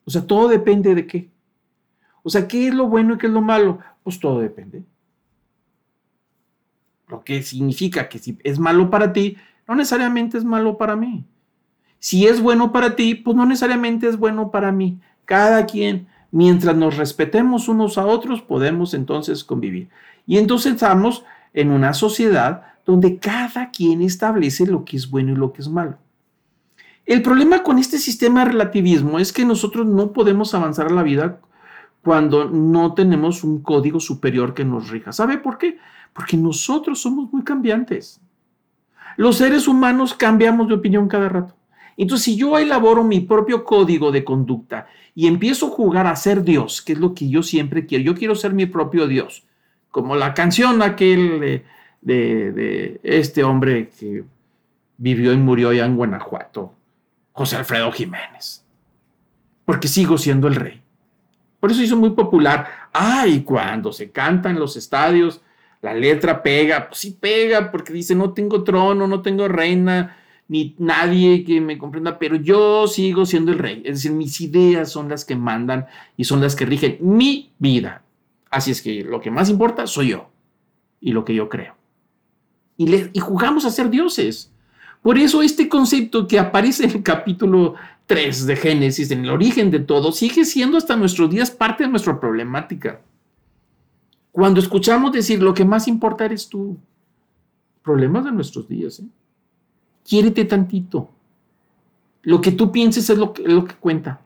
[0.03, 1.32] O sea, todo depende de qué.
[2.23, 3.79] O sea, ¿qué es lo bueno y qué es lo malo?
[4.03, 4.83] Pues todo depende.
[7.07, 11.25] Lo que significa que si es malo para ti, no necesariamente es malo para mí.
[11.99, 14.99] Si es bueno para ti, pues no necesariamente es bueno para mí.
[15.25, 19.89] Cada quien, mientras nos respetemos unos a otros, podemos entonces convivir.
[20.25, 25.35] Y entonces estamos en una sociedad donde cada quien establece lo que es bueno y
[25.35, 25.97] lo que es malo.
[27.05, 31.03] El problema con este sistema de relativismo es que nosotros no podemos avanzar a la
[31.03, 31.39] vida
[32.03, 35.11] cuando no tenemos un código superior que nos rija.
[35.13, 35.77] ¿Sabe por qué?
[36.11, 38.19] Porque nosotros somos muy cambiantes.
[39.15, 41.55] Los seres humanos cambiamos de opinión cada rato.
[41.95, 46.43] Entonces, si yo elaboro mi propio código de conducta y empiezo a jugar a ser
[46.43, 49.45] Dios, que es lo que yo siempre quiero, yo quiero ser mi propio Dios,
[49.89, 51.39] como la canción aquel
[52.01, 54.25] de, de este hombre que
[54.97, 56.73] vivió y murió allá en Guanajuato,
[57.31, 58.65] José Alfredo Jiménez,
[59.65, 60.82] porque sigo siendo el rey.
[61.63, 62.89] Por eso hizo muy popular.
[62.91, 65.39] Ay, cuando se canta en los estadios,
[65.81, 70.17] la letra pega, pues sí pega, porque dice, no tengo trono, no tengo reina,
[70.49, 73.81] ni nadie que me comprenda, pero yo sigo siendo el rey.
[73.85, 75.85] Es decir, mis ideas son las que mandan
[76.17, 78.03] y son las que rigen mi vida.
[78.51, 80.31] Así es que lo que más importa soy yo
[80.99, 81.77] y lo que yo creo.
[82.75, 84.51] Y, y jugamos a ser dioses.
[85.01, 89.71] Por eso este concepto que aparece en el capítulo 3 de Génesis, en el origen
[89.71, 93.01] de todo, sigue siendo hasta nuestros días parte de nuestra problemática.
[94.31, 96.77] Cuando escuchamos decir lo que más importa eres tú,
[97.83, 98.99] problemas de nuestros días.
[98.99, 99.05] ¿eh?
[100.03, 101.09] Quiérete tantito.
[102.23, 104.21] Lo que tú pienses es lo que, lo que cuenta.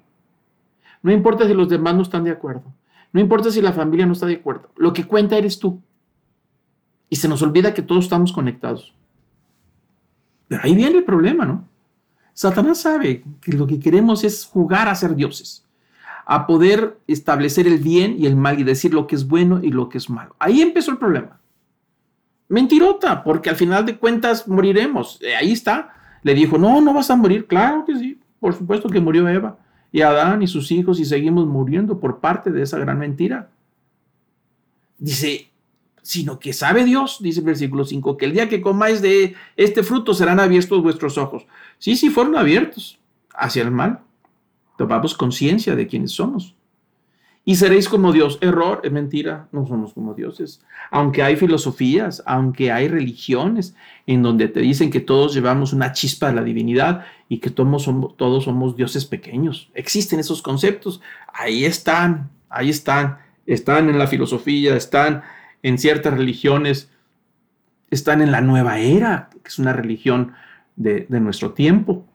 [1.02, 2.64] No importa si los demás no están de acuerdo.
[3.12, 4.70] No importa si la familia no está de acuerdo.
[4.76, 5.82] Lo que cuenta eres tú.
[7.10, 8.94] Y se nos olvida que todos estamos conectados.
[10.48, 11.66] Pero ahí viene el problema, ¿no?
[12.38, 15.66] Satanás sabe que lo que queremos es jugar a ser dioses,
[16.24, 19.72] a poder establecer el bien y el mal y decir lo que es bueno y
[19.72, 20.36] lo que es malo.
[20.38, 21.40] Ahí empezó el problema.
[22.48, 25.20] Mentirota, porque al final de cuentas moriremos.
[25.24, 25.96] Eh, ahí está.
[26.22, 27.48] Le dijo, no, no vas a morir.
[27.48, 28.20] Claro que sí.
[28.40, 29.58] Por supuesto que murió Eva
[29.92, 33.50] y Adán y sus hijos y seguimos muriendo por parte de esa gran mentira.
[35.00, 35.50] Dice,
[36.08, 39.84] sino que sabe Dios, dice el versículo 5, que el día que comáis de este
[39.84, 41.46] fruto serán abiertos vuestros ojos.
[41.80, 42.98] Sí, sí, fueron abiertos
[43.36, 44.00] hacia el mal.
[44.78, 46.56] Tomamos conciencia de quiénes somos.
[47.44, 48.38] Y seréis como Dios.
[48.40, 50.62] Error, es mentira, no somos como dioses.
[50.92, 56.30] Aunque hay filosofías, aunque hay religiones en donde te dicen que todos llevamos una chispa
[56.30, 59.70] de la divinidad y que todos somos, todos somos dioses pequeños.
[59.74, 61.02] Existen esos conceptos.
[61.34, 63.18] Ahí están, ahí están.
[63.46, 65.24] Están en la filosofía, están
[65.64, 66.90] en ciertas religiones
[67.90, 70.34] están en la nueva era, que es una religión
[70.76, 72.06] de, nuestro tiempo,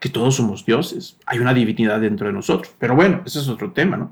[0.00, 2.74] que todos somos dioses, hay una divinidad dentro de nosotros.
[2.78, 4.10] Pero bueno, ese es otro tema, ¿no?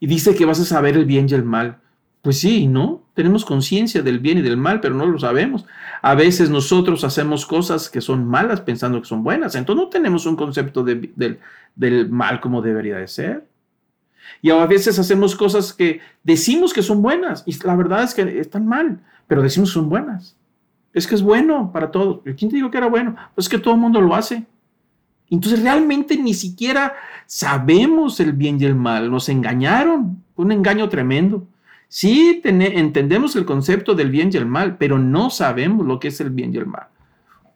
[0.00, 1.78] Y dice que vas a saber el bien y el mal.
[2.22, 3.02] Pues sí, ¿no?
[3.18, 5.66] tenemos conciencia del bien y del mal, pero no lo sabemos.
[6.02, 10.24] A veces nosotros hacemos cosas que son malas pensando que son buenas, entonces no tenemos
[10.24, 11.40] un concepto del
[12.10, 13.47] mal como debería de ser.
[14.42, 18.40] Y a veces hacemos cosas que decimos que son buenas y la verdad es que
[18.40, 20.36] están mal, pero decimos que son buenas.
[20.92, 22.20] Es que es bueno para todos.
[22.24, 23.16] ¿Quién te dijo que era bueno?
[23.34, 24.44] Pues es que todo el mundo lo hace.
[25.30, 26.94] Entonces realmente ni siquiera
[27.26, 29.10] sabemos el bien y el mal.
[29.10, 30.22] Nos engañaron.
[30.36, 31.46] Un engaño tremendo.
[31.88, 36.20] Sí entendemos el concepto del bien y el mal, pero no sabemos lo que es
[36.20, 36.88] el bien y el mal.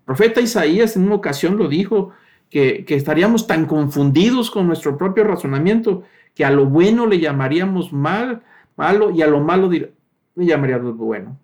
[0.04, 2.12] Profeta Isaías en una ocasión lo dijo,
[2.50, 6.02] que, que estaríamos tan confundidos con nuestro propio razonamiento
[6.34, 8.42] que a lo bueno le llamaríamos mal,
[8.76, 9.92] malo y a lo malo le
[10.36, 11.38] llamaríamos bueno.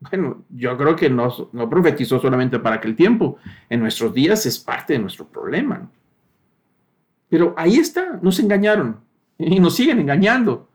[0.00, 3.38] Bueno, yo creo que no, no profetizó solamente para aquel tiempo.
[3.68, 5.88] En nuestros días es parte de nuestro problema.
[7.28, 9.00] Pero ahí está, nos engañaron
[9.38, 10.68] y nos siguen engañando.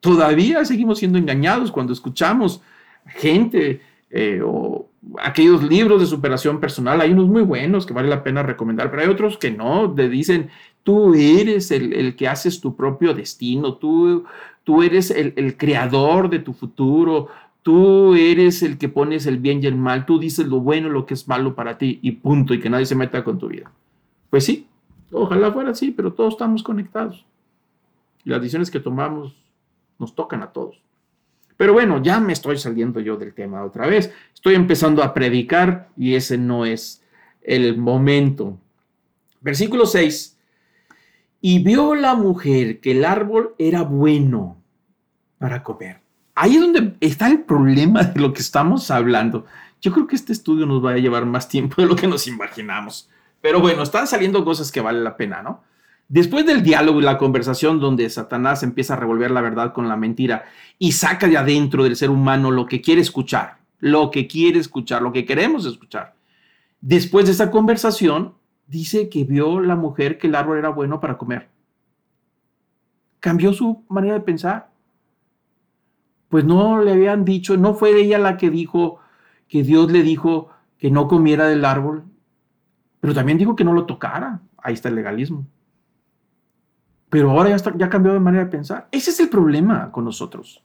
[0.00, 2.62] Todavía seguimos siendo engañados cuando escuchamos
[3.06, 4.69] gente eh, o
[5.18, 7.00] aquellos libros de superación personal.
[7.00, 9.92] Hay unos muy buenos que vale la pena recomendar, pero hay otros que no.
[9.94, 10.50] Te dicen,
[10.82, 14.24] tú eres el, que haces tu propio destino, tú,
[14.64, 17.28] tú eres el, el creador de tu futuro,
[17.62, 21.04] Tú eres el que pones el bien y el mal, tú dices lo bueno lo
[21.04, 23.70] que es malo para ti y punto, y que nadie se meta con tu vida.
[24.30, 24.66] Pues sí,
[25.12, 27.26] ojalá fuera así, pero todos estamos conectados.
[28.24, 29.36] Y las decisiones que tomamos
[29.98, 30.80] nos tocan a todos.
[31.60, 34.10] Pero bueno, ya me estoy saliendo yo del tema otra vez.
[34.32, 37.04] Estoy empezando a predicar y ese no es
[37.42, 38.58] el momento.
[39.42, 40.38] Versículo 6.
[41.42, 44.56] Y vio la mujer que el árbol era bueno
[45.38, 46.00] para comer
[46.40, 49.44] ahí es donde está el problema de lo que estamos hablando.
[49.80, 52.26] Yo creo que este estudio nos va a llevar más tiempo de lo que nos
[52.26, 53.10] imaginamos.
[53.42, 55.62] Pero bueno, están saliendo cosas que valen la pena, ¿no?
[56.10, 59.96] Después del diálogo y la conversación donde Satanás empieza a revolver la verdad con la
[59.96, 60.44] mentira
[60.78, 65.00] y saca de adentro del ser humano lo que quiere escuchar, lo que quiere escuchar,
[65.00, 66.14] lo que queremos escuchar.
[66.82, 68.34] Después de esa conversación,
[68.66, 71.48] dice que vio la mujer que el árbol era bueno para comer.
[73.20, 74.70] Cambió su manera de pensar
[76.30, 79.00] pues no le habían dicho, no fue ella la que dijo
[79.48, 82.04] que Dios le dijo que no comiera del árbol,
[83.00, 84.40] pero también dijo que no lo tocara.
[84.56, 85.44] Ahí está el legalismo.
[87.10, 88.88] Pero ahora ya, está, ya cambió de manera de pensar.
[88.92, 90.62] Ese es el problema con nosotros.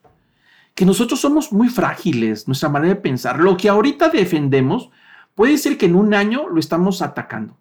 [0.75, 3.39] Que nosotros somos muy frágiles, nuestra manera de pensar.
[3.39, 4.91] Lo que ahorita defendemos
[5.33, 7.57] puede ser que en un año lo estamos atacando.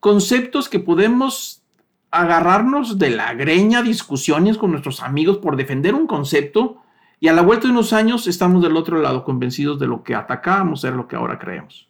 [0.00, 1.62] Conceptos que podemos
[2.10, 6.82] agarrarnos de la greña discusiones con nuestros amigos por defender un concepto
[7.20, 10.14] y a la vuelta de unos años estamos del otro lado convencidos de lo que
[10.14, 11.88] atacábamos ser lo que ahora creemos.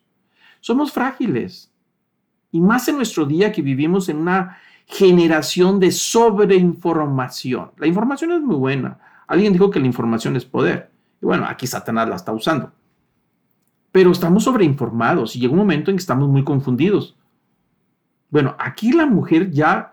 [0.61, 1.73] Somos frágiles
[2.51, 4.59] y más en nuestro día que vivimos en una
[4.89, 7.73] generación de sobreinformación.
[7.77, 8.99] La información es muy buena.
[9.27, 10.91] Alguien dijo que la información es poder.
[11.21, 12.73] Y bueno, aquí Satanás la está usando.
[13.93, 17.17] Pero estamos sobreinformados y llega un momento en que estamos muy confundidos.
[18.31, 19.93] Bueno, aquí la mujer ya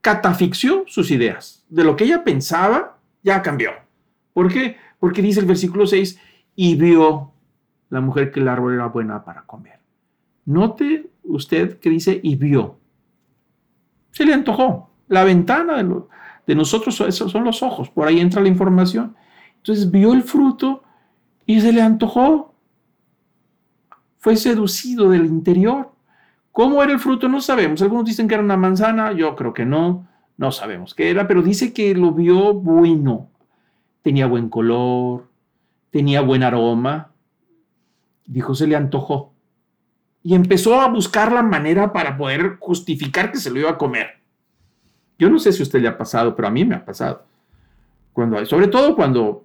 [0.00, 1.64] catafixió sus ideas.
[1.68, 3.70] De lo que ella pensaba, ya cambió.
[4.32, 4.76] ¿Por qué?
[4.98, 6.18] Porque dice el versículo 6,
[6.56, 7.32] y vio
[7.90, 9.80] la mujer que el árbol era buena para comer.
[10.46, 12.79] Note usted que dice, y vio.
[14.10, 14.90] Se le antojó.
[15.08, 15.82] La ventana
[16.46, 19.16] de, nosotros son los ojos, por ahí entra la información.
[19.56, 20.82] Entonces vio el fruto
[21.46, 22.54] y se le antojó.
[24.18, 25.92] Fue seducido del interior.
[26.52, 27.28] ¿Cómo era el fruto?
[27.28, 27.82] No sabemos.
[27.82, 31.42] Algunos dicen que era una manzana, yo creo que no, no sabemos qué era, pero
[31.42, 33.28] dice que lo vio bueno.
[34.02, 35.28] Tenía buen color,
[35.90, 37.12] tenía buen aroma.
[38.26, 39.32] Dijo, se le antojó.
[40.22, 44.20] Y empezó a buscar la manera para poder justificar que se lo iba a comer.
[45.18, 47.24] Yo no sé si a usted le ha pasado, pero a mí me ha pasado.
[48.12, 49.44] Cuando, sobre todo cuando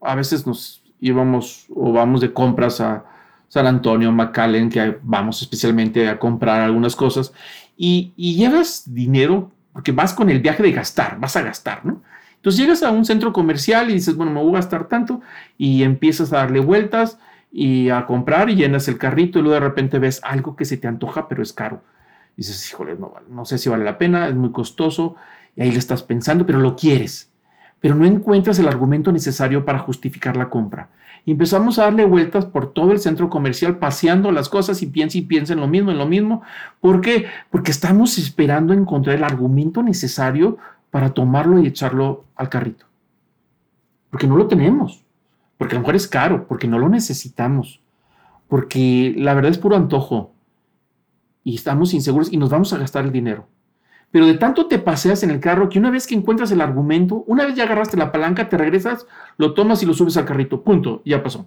[0.00, 3.04] a veces nos íbamos o vamos de compras a,
[3.52, 7.34] San Antonio, McAllen, que vamos especialmente a comprar algunas cosas,
[7.76, 12.02] y, llevas dinero, porque vas con el viaje de gastar, vas a gastar, ¿no?
[12.36, 15.20] Entonces llegas a un centro comercial y dices, bueno, me voy a gastar tanto,
[15.58, 17.18] y empiezas a darle vueltas
[17.52, 20.78] y a comprar y llenas el carrito y luego de repente ves algo que se
[20.78, 21.82] te antoja, pero es caro.
[22.36, 25.16] Y dices, híjole, no, no sé si vale la pena, es muy costoso,
[25.54, 27.30] y ahí le estás pensando, pero lo quieres,
[27.78, 30.88] pero no encuentras el argumento necesario para justificar la compra
[31.24, 35.18] y empezamos a darle vueltas por todo el centro comercial, paseando las cosas y piensa
[35.18, 36.42] y piensa en lo mismo, en lo mismo.
[36.80, 37.26] ¿Por qué?
[37.50, 40.58] Porque estamos esperando encontrar el argumento necesario
[40.90, 42.86] para tomarlo y echarlo al carrito.
[44.10, 45.01] Porque no lo tenemos,
[45.62, 47.80] porque a lo mejor es caro, porque no lo necesitamos,
[48.48, 50.34] porque la verdad es puro antojo
[51.44, 53.46] y estamos inseguros y nos vamos a gastar el dinero.
[54.10, 57.22] pero de tanto te paseas en el carro que una vez que encuentras el argumento,
[57.28, 59.06] una vez ya agarraste la palanca, te regresas,
[59.36, 60.64] lo tomas y lo subes al carrito.
[60.64, 61.46] Punto, ya pasó.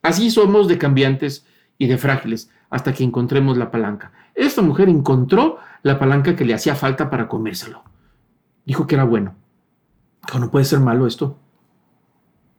[0.00, 1.44] Así somos de cambiantes
[1.76, 4.12] y de frágiles hasta que encontremos la palanca.
[4.34, 7.84] Esta mujer encontró la palanca que le hacía falta para comérselo.
[8.64, 9.34] Dijo que era bueno.
[10.24, 11.38] Dijo, no puede ser malo esto.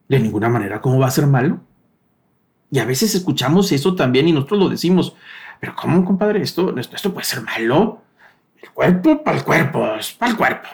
[0.08, 1.60] De ninguna manera, ¿cómo va a ser malo?
[2.72, 5.16] Y a veces escuchamos eso también y nosotros lo decimos.
[5.60, 6.42] Pero ¿cómo, compadre?
[6.42, 8.02] Esto, esto, puede ser malo.
[8.62, 10.68] El cuerpo para el cuerpo, es para el cuerpo.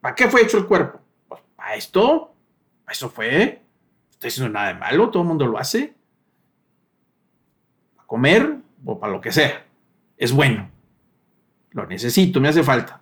[0.00, 1.00] ¿Para qué fue hecho el cuerpo?
[1.28, 2.34] Pues para esto.
[2.88, 3.62] Eso fue.
[3.62, 5.94] No estoy diciendo nada de malo, todo el mundo lo hace.
[7.96, 9.64] Para comer o para lo que sea.
[10.16, 10.70] Es bueno.
[11.70, 13.00] Lo necesito, me hace falta.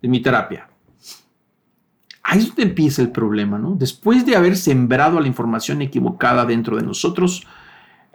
[0.00, 0.68] De mi terapia.
[2.32, 3.72] Ahí es donde empieza el problema, ¿no?
[3.72, 7.46] Después de haber sembrado la información equivocada dentro de nosotros,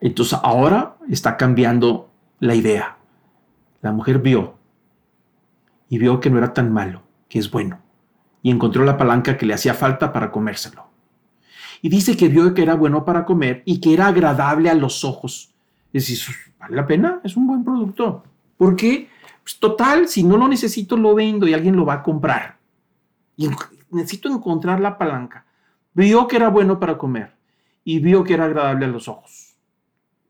[0.01, 2.09] entonces ahora está cambiando
[2.39, 2.97] la idea.
[3.83, 4.55] La mujer vio
[5.87, 7.77] y vio que no era tan malo, que es bueno,
[8.41, 10.87] y encontró la palanca que le hacía falta para comérselo.
[11.83, 15.03] Y dice que vio que era bueno para comer y que era agradable a los
[15.03, 15.53] ojos.
[15.93, 18.23] Es decir, vale la pena, es un buen producto.
[18.57, 19.09] ¿Por qué?
[19.43, 22.57] Pues total, si no lo necesito, lo vendo y alguien lo va a comprar.
[23.35, 23.47] Y
[23.91, 25.45] necesito encontrar la palanca.
[25.93, 27.35] Vio que era bueno para comer
[27.83, 29.55] y vio que era agradable a los ojos.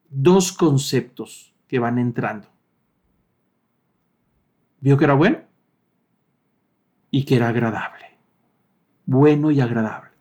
[0.10, 2.48] Dos conceptos que van entrando.
[4.80, 5.40] Vio que era bueno
[7.12, 8.18] y que era agradable.
[9.06, 10.12] Bueno y agradable.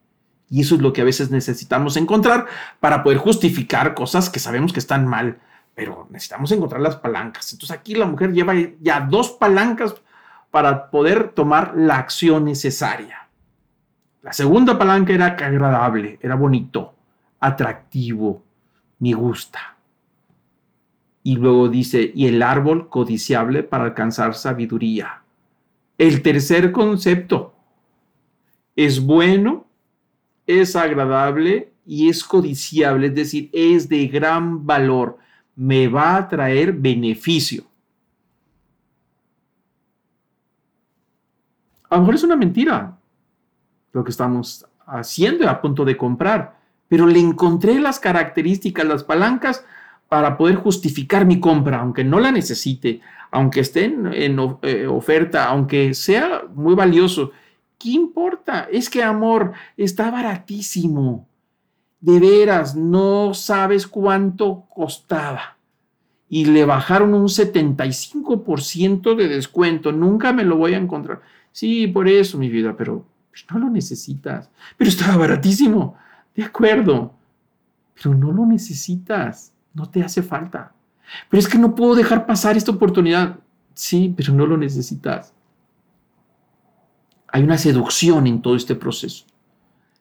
[0.48, 2.46] Y eso es lo que a veces necesitamos encontrar
[2.80, 5.40] para poder justificar cosas que sabemos que están mal,
[5.74, 7.52] pero necesitamos encontrar las palancas.
[7.52, 9.94] Entonces aquí la mujer lleva ya dos palancas
[10.50, 13.25] para poder tomar la acción necesaria.
[14.26, 16.92] La segunda palanca era agradable, era bonito,
[17.38, 18.42] atractivo,
[18.98, 19.76] me gusta.
[21.22, 25.22] Y luego dice, y el árbol codiciable para alcanzar sabiduría.
[25.96, 27.54] El tercer concepto
[28.74, 29.64] es bueno,
[30.44, 35.18] es agradable y es codiciable, es decir, es de gran valor,
[35.54, 37.62] me va a traer beneficio.
[41.88, 42.98] A lo mejor es una mentira,
[43.96, 49.64] lo que estamos haciendo a punto de comprar, pero le encontré las características, las palancas
[50.10, 55.94] para poder justificar mi compra, aunque no la necesite, aunque esté en, eh, oferta, aunque
[55.94, 57.30] sea muy valioso.
[57.78, 58.68] ¿Qué importa?
[58.70, 61.26] Es que amor está baratísimo.
[61.98, 65.56] De veras, no sabes cuánto costaba.
[66.28, 69.90] Y le bajaron un 75% de descuento.
[69.90, 71.22] Nunca me lo voy a encontrar.
[71.50, 73.06] Sí, por eso, mi vida, pero
[73.50, 74.50] no lo necesitas.
[74.76, 75.96] Pero estaba baratísimo.
[76.34, 77.14] De acuerdo.
[77.94, 79.52] Pero no lo necesitas.
[79.74, 80.72] No te hace falta.
[81.28, 83.38] Pero es que no puedo dejar pasar esta oportunidad.
[83.74, 85.34] Sí, pero no lo necesitas.
[87.28, 89.26] Hay una seducción en todo este proceso.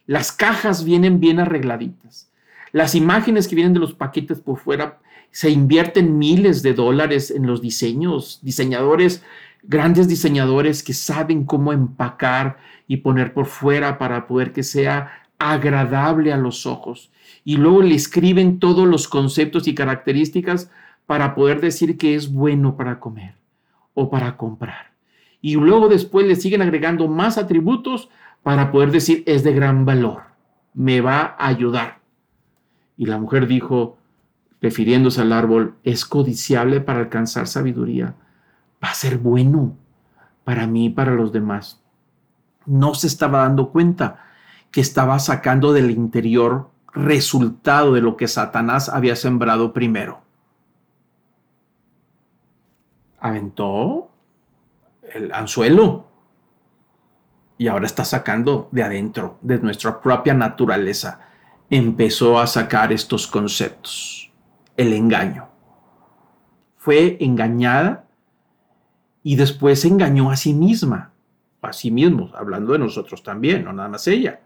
[0.08, 2.32] Las cajas vienen bien arregladitas.
[2.72, 5.00] Las imágenes que vienen de los paquetes por fuera
[5.32, 8.40] se invierten miles de dólares en los diseños.
[8.42, 9.24] Diseñadores
[9.68, 12.57] grandes diseñadores que saben cómo empacar
[12.88, 17.11] y poner por fuera para poder que sea agradable a los ojos.
[17.43, 20.72] Y luego le escriben todos los conceptos y características
[21.05, 23.36] para poder decir que es bueno para comer
[23.93, 24.91] o para comprar.
[25.41, 28.09] Y luego después le siguen agregando más atributos
[28.41, 30.24] para poder decir es de gran valor,
[30.74, 31.99] me va a ayudar.
[32.97, 33.97] Y la mujer dijo,
[34.61, 38.16] refiriéndose al árbol, es codiciable para alcanzar sabiduría
[38.86, 39.76] va a ser bueno
[40.44, 41.82] para mí y para los demás.
[42.68, 44.28] No se estaba dando cuenta
[44.70, 50.22] que estaba sacando del interior resultado de lo que Satanás había sembrado primero.
[53.20, 54.12] Aventó
[55.02, 56.06] el anzuelo
[57.58, 61.22] y ahora está sacando de adentro, de nuestra propia naturaleza.
[61.72, 64.32] Empezó a sacar estos conceptos.
[64.78, 65.48] El engaño.
[66.78, 68.05] Fue engañada
[69.28, 71.11] y después se engañó a sí misma,
[71.63, 74.39] a sí mismo, hablando de nosotros también, no nada más ella.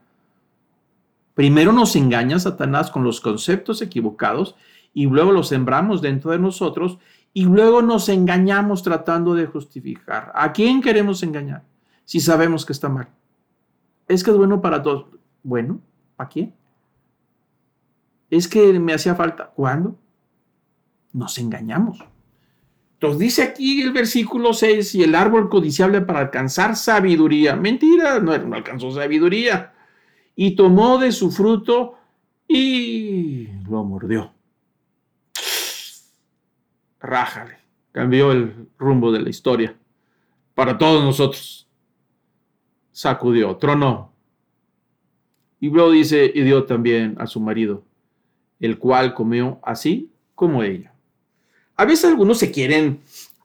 [1.33, 4.55] Primero nos engaña Satanás con los conceptos equivocados
[4.93, 6.97] y luego los sembramos dentro de nosotros
[7.33, 10.31] y luego nos engañamos tratando de justificar.
[10.33, 11.63] ¿A quién queremos engañar
[12.05, 13.09] si sabemos que está mal?
[14.07, 15.07] Es que es bueno para todos.
[15.43, 15.81] Bueno,
[16.17, 16.53] ¿a quién?
[18.29, 19.51] Es que me hacía falta.
[19.53, 19.97] ¿Cuándo?
[21.11, 22.01] Nos engañamos.
[23.01, 27.55] Entonces dice aquí el versículo 6, y el árbol codiciable para alcanzar sabiduría.
[27.55, 29.73] Mentira, no, alcanzó sabiduría.
[30.35, 31.95] Y tomó de su fruto
[32.45, 34.33] y lo mordió.
[36.99, 37.59] Rájale.
[37.93, 39.73] Cambió el rumbo de la historia.
[40.53, 41.69] para todos nosotros.
[42.91, 44.11] Sacudió, tronó.
[45.61, 47.85] Y luego dice, y dio también a su marido,
[48.59, 50.93] el cual comió así como ella.
[51.79, 52.99] A veces algunos se quieren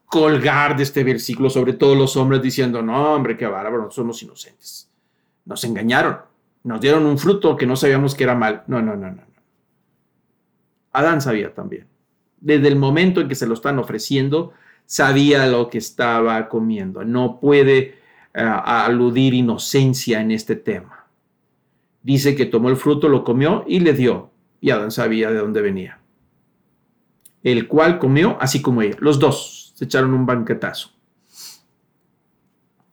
[0.07, 4.91] colgar de este versículo, sobre todo los hombres, diciendo, no, hombre, qué bárbaro, somos inocentes.
[5.45, 6.19] Nos engañaron,
[6.65, 8.65] nos dieron un fruto que no sabíamos que era mal.
[8.67, 9.23] No, no, no, no.
[10.91, 11.87] Adán sabía también.
[12.41, 14.53] Desde el momento en que se lo están ofreciendo,
[14.85, 17.05] sabía lo que estaba comiendo.
[17.05, 17.95] No puede eh,
[18.35, 21.07] aludir inocencia en este tema.
[22.03, 24.33] Dice que tomó el fruto, lo comió y le dio.
[24.61, 26.01] Y Adán sabía de dónde venía.
[27.45, 28.97] El cual comió así como ella.
[28.99, 30.91] Los dos se echaron un banquetazo.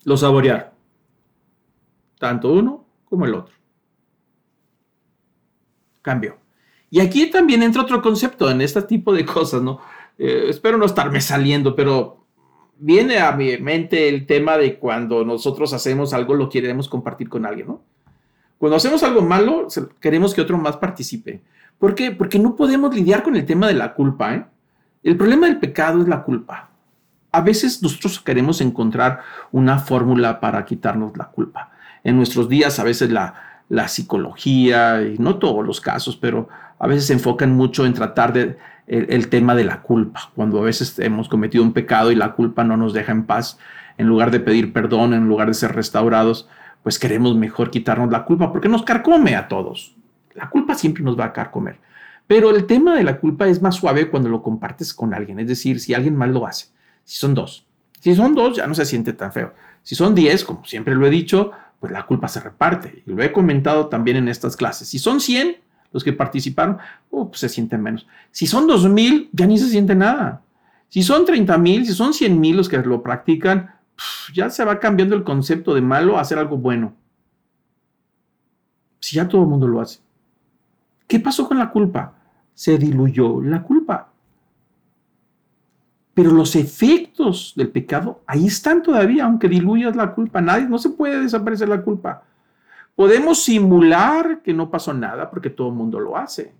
[0.03, 0.67] Lo saborearon.
[2.19, 3.55] Tanto uno como el otro.
[6.03, 6.37] Cambió.
[6.89, 9.79] Y aquí también entra otro concepto en este tipo de cosas, ¿no?
[10.17, 12.25] Eh, espero no estarme saliendo, pero
[12.77, 17.45] viene a mi mente el tema de cuando nosotros hacemos algo, lo queremos compartir con
[17.45, 17.81] alguien, ¿no?
[18.57, 19.67] Cuando hacemos algo malo,
[19.99, 21.41] queremos que otro más participe.
[21.81, 22.11] ¿Por qué?
[22.11, 24.45] Porque no podemos lidiar con el tema de la culpa, ¿eh?
[25.01, 26.69] El problema del pecado es la culpa.
[27.31, 29.21] A veces nosotros queremos encontrar
[29.51, 31.71] una fórmula para quitarnos la culpa.
[32.03, 36.85] En nuestros días, a veces la, la psicología, y no todos los casos, pero a
[36.85, 40.99] veces se enfocan mucho en tratar de el, tema de la culpa, cuando a veces
[40.99, 43.57] hemos cometido un pecado y la culpa no nos deja en paz,
[43.97, 46.47] en lugar de pedir perdón, en lugar de ser restaurados,
[46.83, 49.95] pues queremos mejor quitarnos la culpa porque nos carcome a todos.
[50.35, 51.79] La culpa siempre nos va a carcomer.
[52.27, 55.47] Pero el tema de la culpa es más suave cuando lo compartes con alguien, es
[55.47, 56.67] decir, si alguien mal lo hace,
[57.03, 57.65] si son dos.
[57.99, 59.53] Si son dos, ya no se siente tan feo.
[59.83, 63.03] Si son diez, como siempre lo he dicho, pues la culpa se reparte.
[63.05, 64.87] Y lo he comentado también en estas clases.
[64.87, 65.57] Si son cien,
[65.91, 66.77] los que participaron,
[67.09, 68.07] uh, pues se sienten menos.
[68.31, 70.41] Si son 2.000, ya ni se siente nada.
[70.89, 73.75] Si son 30.000, si son 100.000 los que lo practican,
[74.33, 76.93] ya se va cambiando el concepto de malo a hacer algo bueno.
[78.99, 79.99] Si ya todo el mundo lo hace.
[81.11, 82.13] ¿Qué pasó con la culpa?
[82.53, 84.13] Se diluyó la culpa.
[86.13, 90.39] Pero los efectos del pecado ahí están todavía, aunque diluyas la culpa.
[90.39, 92.23] Nadie, no se puede desaparecer la culpa.
[92.95, 96.53] Podemos simular que no pasó nada porque todo el mundo lo hace.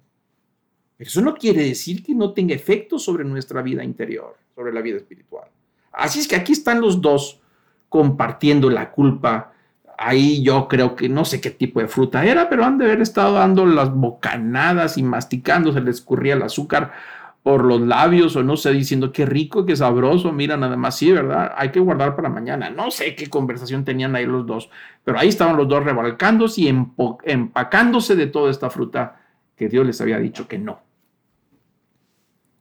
[0.97, 4.81] Pero eso no quiere decir que no tenga efecto sobre nuestra vida interior, sobre la
[4.81, 5.47] vida espiritual.
[5.93, 7.39] Así es que aquí están los dos
[7.87, 9.50] compartiendo la culpa.
[10.03, 13.01] Ahí yo creo que no sé qué tipo de fruta era, pero han de haber
[13.01, 16.91] estado dando las bocanadas y masticando, se les escurría el azúcar
[17.43, 21.11] por los labios o no sé, diciendo qué rico, qué sabroso, mira, nada más, sí,
[21.11, 21.53] ¿verdad?
[21.55, 22.71] Hay que guardar para mañana.
[22.71, 24.71] No sé qué conversación tenían ahí los dos,
[25.03, 29.21] pero ahí estaban los dos rebalcándose y empacándose de toda esta fruta
[29.55, 30.81] que Dios les había dicho que no.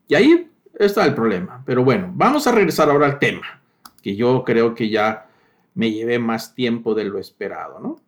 [0.08, 1.62] Y ahí está el problema.
[1.64, 3.60] Pero bueno, vamos a regresar ahora al tema,
[4.02, 5.26] que yo creo que ya
[5.74, 8.00] me llevé más tiempo de lo esperado, ¿no?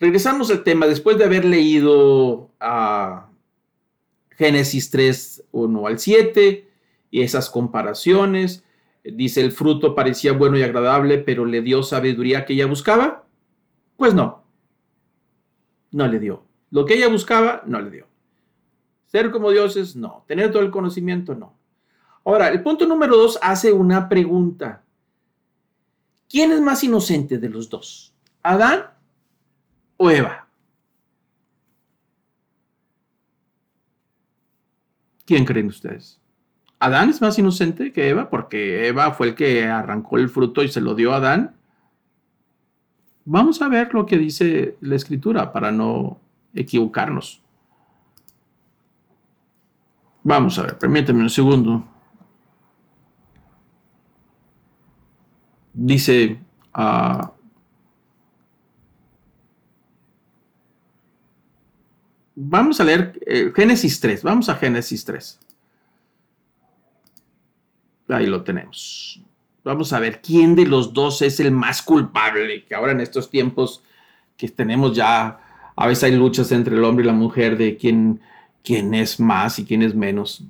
[0.00, 3.28] Regresamos al tema, después de haber leído a...
[4.30, 6.68] Génesis 3, 1 al 7,
[7.10, 8.64] y esas comparaciones.
[9.02, 13.24] Dice, el fruto parecía bueno y agradable, pero le dio sabiduría que ella buscaba.
[13.96, 14.44] Pues no,
[15.90, 16.44] no le dio.
[16.70, 18.06] Lo que ella buscaba, no le dio.
[19.06, 20.24] Ser como dioses, no.
[20.28, 21.57] Tener todo el conocimiento, no.
[22.28, 24.84] Ahora, el punto número dos hace una pregunta.
[26.28, 28.12] ¿Quién es más inocente de los dos?
[28.42, 28.84] ¿Adán
[29.96, 30.46] o Eva?
[35.24, 36.20] ¿Quién creen ustedes?
[36.78, 38.28] ¿Adán es más inocente que Eva?
[38.28, 41.56] Porque Eva fue el que arrancó el fruto y se lo dio a Adán.
[43.24, 46.20] Vamos a ver lo que dice la escritura para no
[46.52, 47.40] equivocarnos.
[50.24, 51.97] Vamos a ver, permíteme un segundo.
[55.80, 56.38] Dice,
[62.34, 64.24] Vamos a leer eh, Génesis 3.
[64.24, 65.40] Vamos a Génesis 3.
[68.08, 69.22] Ahí lo tenemos.
[69.62, 72.64] Vamos a ver quién de los dos es el más culpable.
[72.64, 73.82] Que ahora en estos tiempos
[74.36, 75.38] que tenemos ya,
[75.76, 78.20] a veces hay luchas entre el hombre y la mujer de quién,
[78.64, 80.42] quién es más y quién es menos.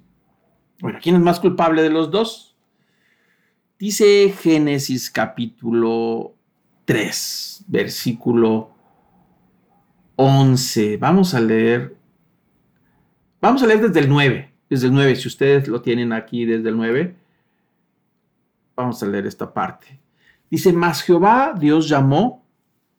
[0.81, 2.48] Bueno, ¿quién es más culpable de los dos?
[3.79, 6.35] Dice Génesis capítulo
[6.85, 8.71] 3, versículo
[10.17, 10.97] 11.
[10.97, 11.97] Vamos a leer.
[13.41, 14.53] Vamos a leer desde el 9.
[14.69, 17.15] Desde el 9, si ustedes lo tienen aquí desde el 9.
[18.75, 20.01] Vamos a leer esta parte.
[20.51, 22.45] Dice, mas Jehová Dios llamó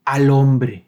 [0.06, 0.86] al hombre.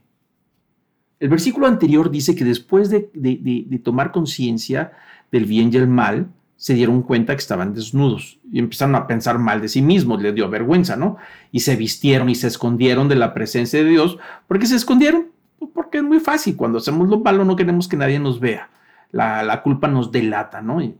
[1.19, 4.93] El versículo anterior dice que después de, de tomar conciencia
[5.33, 6.31] del bien y el mal,
[6.61, 10.35] se dieron cuenta que estaban desnudos y empezaron a pensar mal de sí mismos, les
[10.35, 11.17] dio vergüenza, ¿no?
[11.51, 14.19] Y se vistieron y se escondieron de la presencia de Dios.
[14.47, 15.31] ¿Por qué se escondieron?
[15.57, 18.69] Pues porque es muy fácil, cuando hacemos lo malo no queremos que nadie nos vea,
[19.11, 20.83] la, culpa nos delata, ¿no?
[20.83, 20.95] Y,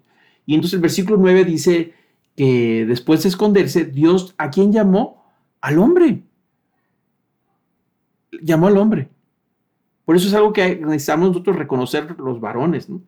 [0.48, 1.94] y entonces el versículo 9 dice
[2.36, 5.24] que después de esconderse, Dios, ¿a quién llamó?
[5.62, 6.24] Al hombre.
[8.42, 9.10] Llamó al hombre.
[10.06, 13.04] Por eso es algo que necesitamos nosotros reconocer los varones, ¿no?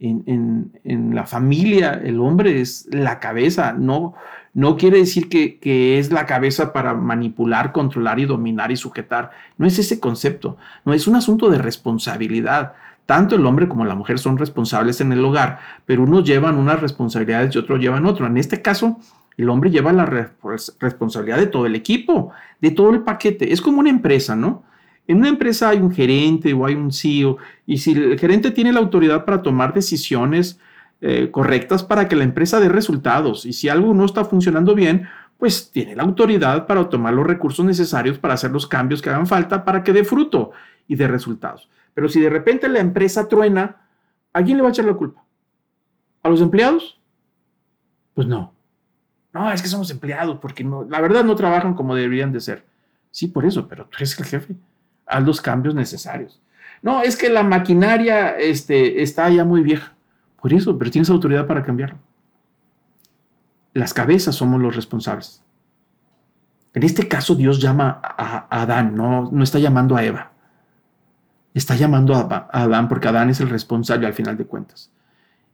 [0.00, 4.14] En, la familia el hombre es la cabeza, no,
[4.54, 9.30] no quiere decir que, es la cabeza para manipular, controlar y dominar y sujetar.
[9.58, 12.72] No es ese concepto, no es un asunto de responsabilidad.
[13.04, 16.80] Tanto el hombre como la mujer son responsables en el hogar, pero unos llevan unas
[16.80, 18.26] responsabilidades y otros llevan otro.
[18.26, 18.98] En este caso,
[19.36, 22.30] el hombre lleva la responsabilidad de todo el equipo,
[22.60, 23.52] de todo el paquete.
[23.52, 24.62] Es como una empresa, ¿no?
[25.10, 27.36] En una empresa hay un gerente o hay un CEO
[27.66, 30.60] y si el gerente tiene la autoridad para tomar decisiones
[31.00, 35.08] eh, correctas para que la empresa dé resultados y si algo no está funcionando bien,
[35.36, 39.26] pues tiene la autoridad para tomar los recursos necesarios para hacer los cambios que hagan
[39.26, 40.52] falta para que dé fruto
[40.86, 41.68] y dé resultados.
[41.92, 43.78] Pero si de repente la empresa truena,
[44.32, 45.24] ¿a quién le va a echar la culpa?
[46.22, 47.00] ¿A los empleados?
[48.14, 48.54] Pues no.
[49.32, 52.64] No, es que somos empleados porque no, la verdad no trabajan como deberían de ser.
[53.10, 54.56] Sí, por eso, pero tú eres el jefe
[55.10, 56.40] haz los cambios necesarios.
[56.82, 59.94] No, es que la maquinaria este, está ya muy vieja.
[60.40, 61.98] Por eso, pero tienes autoridad para cambiarlo.
[63.74, 65.42] Las cabezas somos los responsables.
[66.72, 70.32] En este caso, Dios llama a, Adán, no, no está llamando a Eva.
[71.52, 74.90] Está llamando a, Adán porque Adán es el responsable al final de cuentas.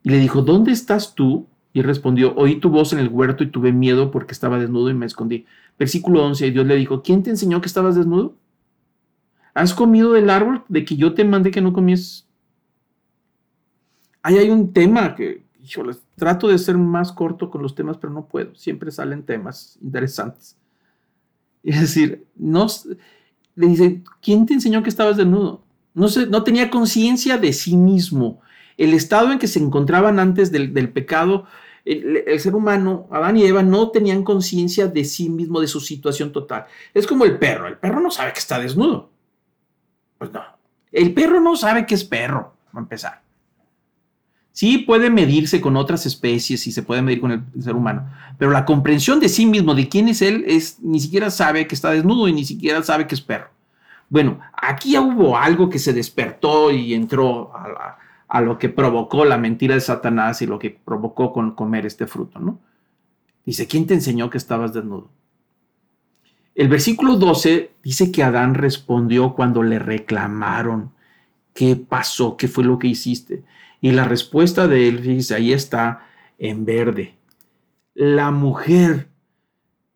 [0.03, 1.49] Y le dijo, ¿dónde estás tú?
[1.73, 4.95] Y respondió, oí tu voz en el huerto y tuve miedo porque estaba desnudo y
[4.95, 5.47] me escondí.
[5.79, 8.35] Versículo 11, y Dios le dijo, ¿quién te enseñó que estabas desnudo?
[9.57, 12.29] ¿Has comido del árbol de que yo te mandé que no comies?
[14.23, 18.13] Ahí hay un tema que, híjole, trato de ser más corto con los temas, pero
[18.13, 18.55] no puedo.
[18.55, 20.59] Siempre salen temas interesantes.
[21.63, 22.67] Es decir, no,
[23.55, 25.65] le dice, ¿quién te enseñó que estabas desnudo?
[25.95, 28.43] No, no tenía conciencia de sí mismo.
[28.77, 31.47] El estado en que se encontraban antes del, pecado,
[31.87, 35.81] el, el, ser humano, Adán y Eva, no tenían conciencia de sí mismo, de su
[35.81, 36.67] situación total.
[36.93, 37.69] Es como el perro.
[37.69, 39.16] El perro no sabe que está desnudo.
[40.19, 40.43] Pues no.
[40.93, 43.23] El perro no sabe que es perro, a empezar.
[44.53, 48.51] Sí puede medirse con otras especies y se puede medir con el ser humano, pero
[48.51, 51.91] la comprensión de sí mismo, de quién es él, es ni siquiera sabe que está
[51.91, 53.51] desnudo y ni siquiera sabe que es perro.
[54.09, 57.53] Bueno, aquí ya hubo algo que se despertó y entró
[58.29, 62.07] a lo que provocó la mentira de Satanás y lo que provocó con comer este
[62.07, 62.59] fruto, ¿no?
[63.45, 65.11] Dice, ¿quién te enseñó que estabas desnudo?
[66.57, 70.91] El versículo 12 dice que Adán respondió cuando le reclamaron,
[71.53, 72.39] ¿qué pasó?
[72.39, 73.45] ¿Qué fue lo que hiciste?
[73.83, 76.07] Y la respuesta de él, dice, ahí está
[76.39, 77.19] en verde.
[77.93, 79.11] La mujer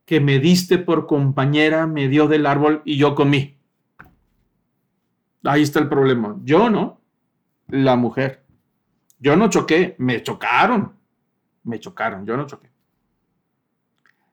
[0.05, 3.57] que me diste por compañera me dio del árbol y yo comí.
[5.43, 6.37] Ahí está el problema.
[6.45, 7.01] Yo no,
[7.69, 8.45] la mujer.
[9.19, 10.93] Yo no choqué, me chocaron.
[11.65, 12.70] Me chocaron, yo no choqué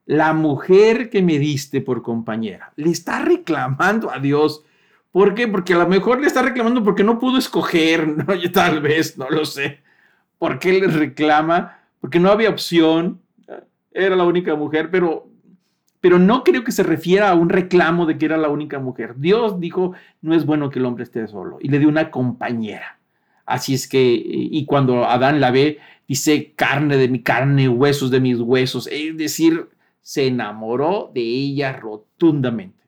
[0.08, 2.72] la mujer que me diste por compañera.
[2.78, 4.64] Le está reclamando a Dios.
[5.12, 5.50] ¿Por qué?
[5.50, 8.26] Porque a lo mejor le está reclamando porque no pudo escoger, ¿no?
[8.52, 9.82] tal vez, no lo sé.
[10.40, 11.80] ¿Por qué le reclama?
[12.00, 13.20] Porque no había opción.
[13.92, 15.28] Era la única mujer, pero,
[16.00, 19.16] pero no creo que se refiera a un reclamo de que era la única mujer.
[19.18, 19.92] Dios dijo,
[20.22, 21.58] no es bueno que el hombre esté solo.
[21.60, 22.98] Y le dio una compañera.
[23.46, 28.22] Así es que, y cuando Adán la ve, dice carne de mi carne, huesos de
[28.22, 28.88] mis huesos.
[28.88, 29.68] Es decir,
[30.08, 32.82] se enamoró de ella rotundamente.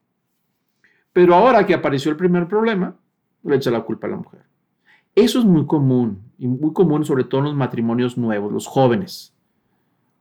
[1.12, 2.96] Pero ahora que apareció el primer problema,
[3.44, 4.44] le echa la culpa a la mujer.
[5.16, 9.34] Eso es muy común, y muy común sobre todo en los matrimonios nuevos, los jóvenes.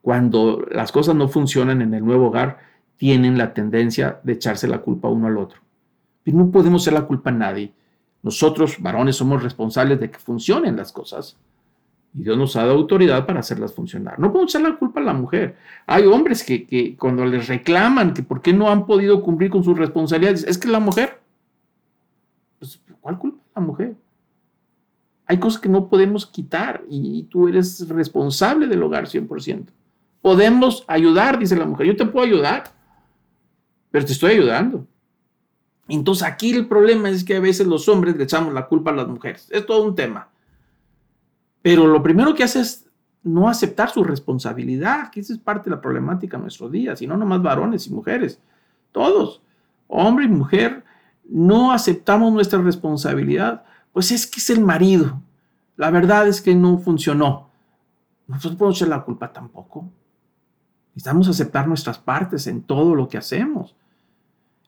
[0.03, 2.59] Cuando las cosas no funcionan en el nuevo hogar,
[2.97, 5.61] tienen la tendencia de echarse la culpa uno al otro.
[6.25, 7.73] Y no podemos ser la culpa a nadie.
[8.25, 11.39] Nosotros, varones, somos responsables de que funcionen las cosas.
[12.19, 14.19] Y Dios nos ha dado autoridad para hacerlas funcionar.
[14.19, 15.57] No podemos echar la culpa a la mujer.
[15.87, 19.79] Hay hombres que, cuando les reclaman que por qué no han podido cumplir con sus
[19.79, 21.21] responsabilidades, es que la mujer.
[22.59, 23.95] Pues, ¿Cuál culpa la mujer?
[25.27, 29.67] Hay cosas que no podemos quitar y, tú eres responsable del hogar 100%.
[30.21, 31.87] Podemos ayudar, dice la mujer.
[31.87, 32.65] Yo te puedo ayudar,
[33.93, 34.85] pero te estoy ayudando.
[35.87, 38.95] Entonces aquí el problema es que a veces los hombres le echamos la culpa a
[38.95, 39.47] las mujeres.
[39.53, 40.29] Es todo un tema.
[41.69, 42.87] Pero lo primero que hace es
[43.23, 47.15] no aceptar su responsabilidad, que esa es parte de la problemática de nuestro día, sino
[47.15, 48.41] nomás varones y mujeres,
[48.91, 49.43] todos,
[49.87, 50.83] hombre y mujer,
[51.29, 55.21] no aceptamos nuestra responsabilidad, pues es que es el marido.
[55.77, 57.51] La verdad es que no funcionó.
[58.27, 59.91] nosotros no podemos echar la culpa tampoco.
[60.95, 63.77] Necesitamos aceptar nuestras partes en todo lo que hacemos.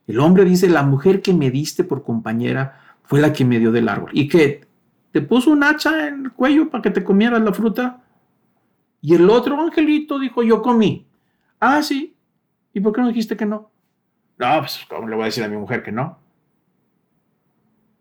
[0.05, 3.71] El hombre dice, la mujer que me diste por compañera fue la que me dio
[3.71, 4.11] del árbol.
[4.13, 4.69] ¿Y qué?
[5.11, 8.01] ¿Te puso un hacha en el cuello para que te comieras la fruta?
[9.01, 11.05] Y el otro angelito dijo, yo comí.
[11.59, 12.15] Ah, sí.
[12.73, 13.69] ¿Y por qué no dijiste que no?
[14.37, 16.17] No, pues, ¿cómo le voy a decir a mi mujer que no?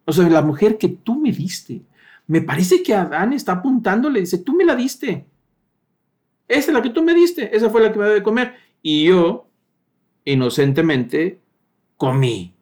[0.05, 1.83] O sea, la mujer que tú me diste.
[2.27, 5.27] Me parece que Adán está apuntándole, dice, tú me la diste.
[6.47, 8.55] Esa es la que tú me diste, esa fue la que me debe de comer.
[8.83, 9.49] Y yo,
[10.25, 11.41] inocentemente,
[11.97, 12.55] comí.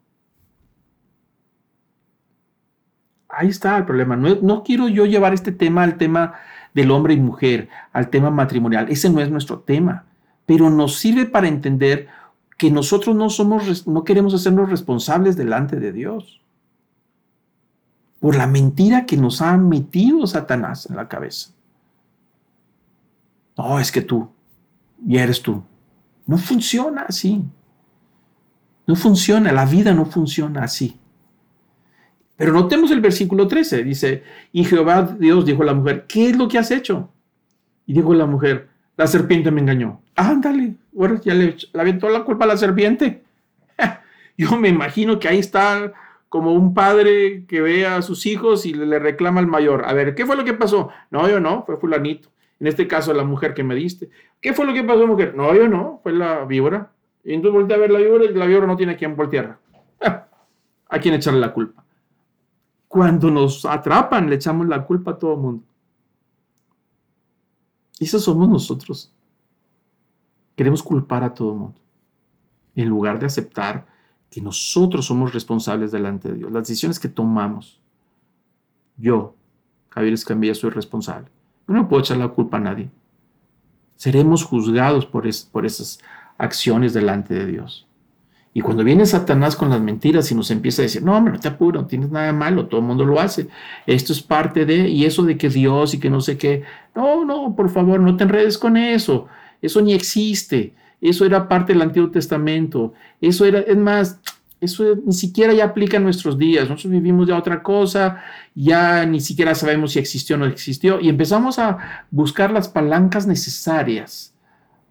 [3.39, 4.17] Ahí está el problema.
[4.17, 6.35] No, quiero yo llevar este tema al tema
[6.75, 8.89] del hombre y mujer, al tema matrimonial.
[8.91, 10.07] Ese no es nuestro tema.
[10.45, 12.09] Pero nos sirve para entender
[12.57, 16.41] que nosotros no somos, no queremos hacernos responsables delante de Dios.
[18.19, 21.51] Por la mentira que nos ha metido Satanás en la cabeza.
[23.57, 24.29] No, es que tú,
[25.07, 25.63] y eres tú.
[26.27, 27.45] No funciona así.
[28.85, 30.99] No funciona, la vida no funciona así.
[32.39, 34.23] Pero notemos el versículo 13, dice,
[34.53, 37.11] y Jehová Dios dijo a la mujer, ¿qué es lo que has hecho?
[37.85, 40.01] Y dijo la mujer, la serpiente me engañó.
[40.15, 43.25] Ándale, bueno, ya le, aventó la culpa a la serpiente.
[44.39, 45.93] Yo me imagino que ahí está
[46.29, 49.85] como un padre que ve a sus hijos y le reclama al mayor.
[49.85, 50.91] A ver, ¿qué fue lo que pasó?
[51.11, 52.29] No, yo no, fue fulanito.
[52.61, 54.11] En este caso, la mujer que me diste.
[54.41, 55.35] ¿Qué fue lo que pasó, mujer?
[55.35, 56.93] No, yo no, fue la víbora.
[57.25, 59.59] Y entonces volteé a ver la víbora y la víbora no tiene a quien voltear.
[60.89, 61.83] ¿A quién echarle la culpa?
[62.89, 65.65] Cuando nos atrapan, le echamos la culpa a todo el mundo.
[67.99, 69.13] Y eso somos nosotros.
[70.57, 71.81] Queremos culpar a todo el mundo.
[72.75, 73.87] En lugar de aceptar
[74.31, 76.53] que nosotros somos responsables delante de Dios.
[76.53, 77.81] Las decisiones que tomamos.
[78.97, 79.35] Yo,
[79.91, 81.29] Javier Escambilla, soy responsable.
[81.67, 82.91] Yo no puedo echar la culpa a nadie.
[83.97, 85.99] Seremos juzgados por, por esas
[86.37, 87.88] acciones delante de Dios.
[88.55, 91.41] Y cuando viene Satanás con las mentiras y nos empieza a decir, no, hombre, no
[91.41, 93.49] te apuro, no tienes nada malo, todo el mundo lo hace,
[93.87, 97.25] esto es parte de, y eso de que Dios y que no sé qué, no,
[97.25, 99.27] no, por favor, no te enredes con eso,
[99.61, 104.19] eso ni existe, eso era parte del Antiguo Testamento, eso era, es más,
[104.61, 106.69] eso ni siquiera ya aplica en nuestros días.
[106.69, 108.23] Nosotros vivimos ya otra cosa,
[108.55, 113.27] ya ni siquiera sabemos si existió o no existió, y empezamos a buscar las palancas
[113.27, 114.35] necesarias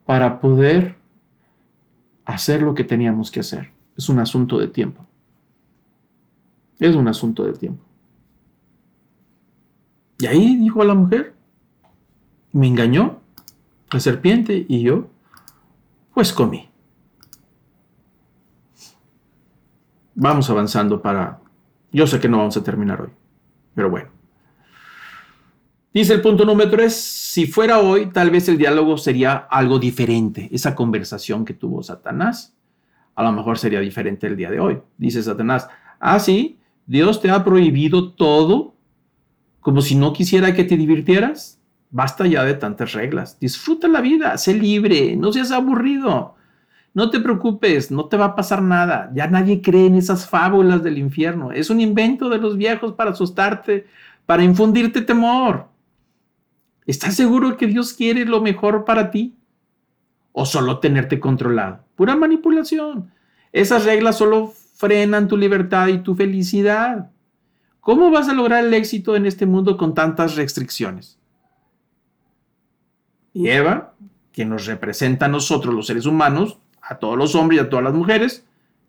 [0.06, 0.96] para poder
[2.34, 3.72] hacer lo que teníamos que hacer.
[3.98, 5.06] Es un asunto de tiempo.
[6.80, 7.84] Es un asunto de tiempo.
[10.20, 11.34] Y ahí dijo a la mujer,
[12.52, 13.20] me engañó
[13.92, 15.08] la serpiente y yo,
[16.14, 16.70] pues comí.
[20.18, 21.40] vamos avanzando para...
[21.92, 23.10] Yo sé que no vamos a terminar hoy,
[23.74, 24.17] pero bueno.
[25.98, 30.48] Dice el punto número tres, si fuera hoy, tal vez el diálogo sería algo diferente.
[30.52, 32.56] Esa conversación que tuvo Satanás,
[33.16, 34.78] a lo mejor sería diferente el día de hoy.
[35.00, 35.68] Dice Satanás,
[36.00, 38.76] ah, sí, Dios te ha prohibido todo
[39.60, 41.60] como si no quisiera que te divirtieras.
[41.90, 43.40] Basta ya de tantas reglas.
[43.40, 46.36] Disfruta la vida, sé libre, no seas aburrido.
[46.94, 49.10] No te preocupes, no te va a pasar nada.
[49.16, 51.52] Ya nadie cree en esas fábulas del infierno.
[51.52, 53.88] Es un invento de los viejos para asustarte,
[54.28, 55.76] para infundirte temor.
[56.88, 59.36] ¿Estás seguro que Dios quiere lo mejor para ti?
[60.32, 61.84] ¿O solo tenerte controlado?
[61.96, 63.12] Pura manipulación.
[63.52, 67.12] Esas reglas solo frenan tu libertad y tu felicidad.
[67.82, 71.20] ¿Cómo vas a lograr el éxito en este mundo con tantas restricciones?
[73.34, 73.94] Y Eva,
[74.32, 77.84] que nos representa a nosotros los seres humanos, a todos los hombres y a todas
[77.84, 78.46] las mujeres,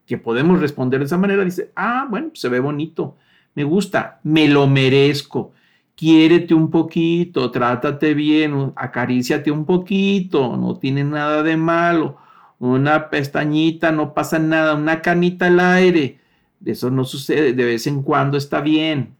[0.06, 3.16] que podemos responder de esa manera, dice, ah, bueno, se ve bonito,
[3.54, 5.52] me gusta, me lo merezco,
[5.98, 12.18] quiérete un poquito, trátate bien, acaríciate un poquito, no tiene nada de malo,
[12.60, 16.20] una pestañita, no pasa nada, una canita al aire,
[16.64, 19.16] eso no sucede, de vez en cuando está bien.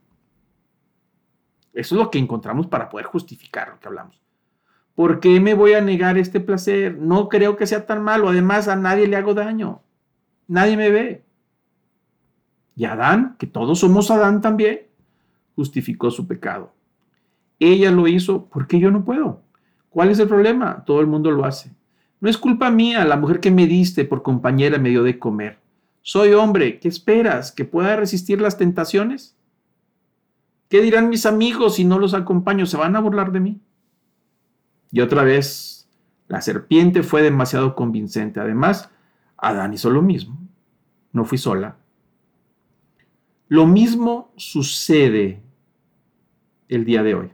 [1.73, 4.21] Eso es lo que encontramos para poder justificar lo que hablamos.
[4.95, 6.97] ¿Por qué me voy a negar este placer?
[6.97, 8.29] No creo que sea tan malo.
[8.29, 9.81] Además, a nadie le hago daño.
[10.47, 11.23] Nadie me ve.
[12.75, 14.88] Y Adán, que todos somos Adán también,
[15.59, 16.71] justificó su pecado.
[17.59, 19.41] Ella lo hizo porque yo no puedo.
[19.89, 20.85] ¿Cuál es el problema?
[20.85, 21.75] Todo el mundo lo hace.
[22.21, 25.59] No es culpa mía, la mujer que me diste por compañera me dio de comer.
[26.01, 27.51] Soy hombre, ¿qué esperas?
[27.51, 29.35] ¿Que pueda resistir las tentaciones?
[30.69, 32.65] ¿Qué dirán mis amigos si no los acompaño?
[32.65, 33.59] ¿Se van a burlar de mí?
[34.93, 35.89] Y otra vez,
[36.29, 38.39] la serpiente fue demasiado convincente.
[38.39, 38.89] Además,
[39.35, 40.39] Adán hizo lo mismo.
[41.11, 41.75] No fui sola.
[43.49, 45.48] Lo mismo sucede
[46.69, 47.31] el día de hoy.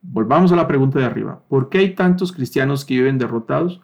[0.00, 1.42] Volvamos a la pregunta de arriba.
[1.48, 3.80] ¿Por qué hay tantos cristianos que viven derrotados?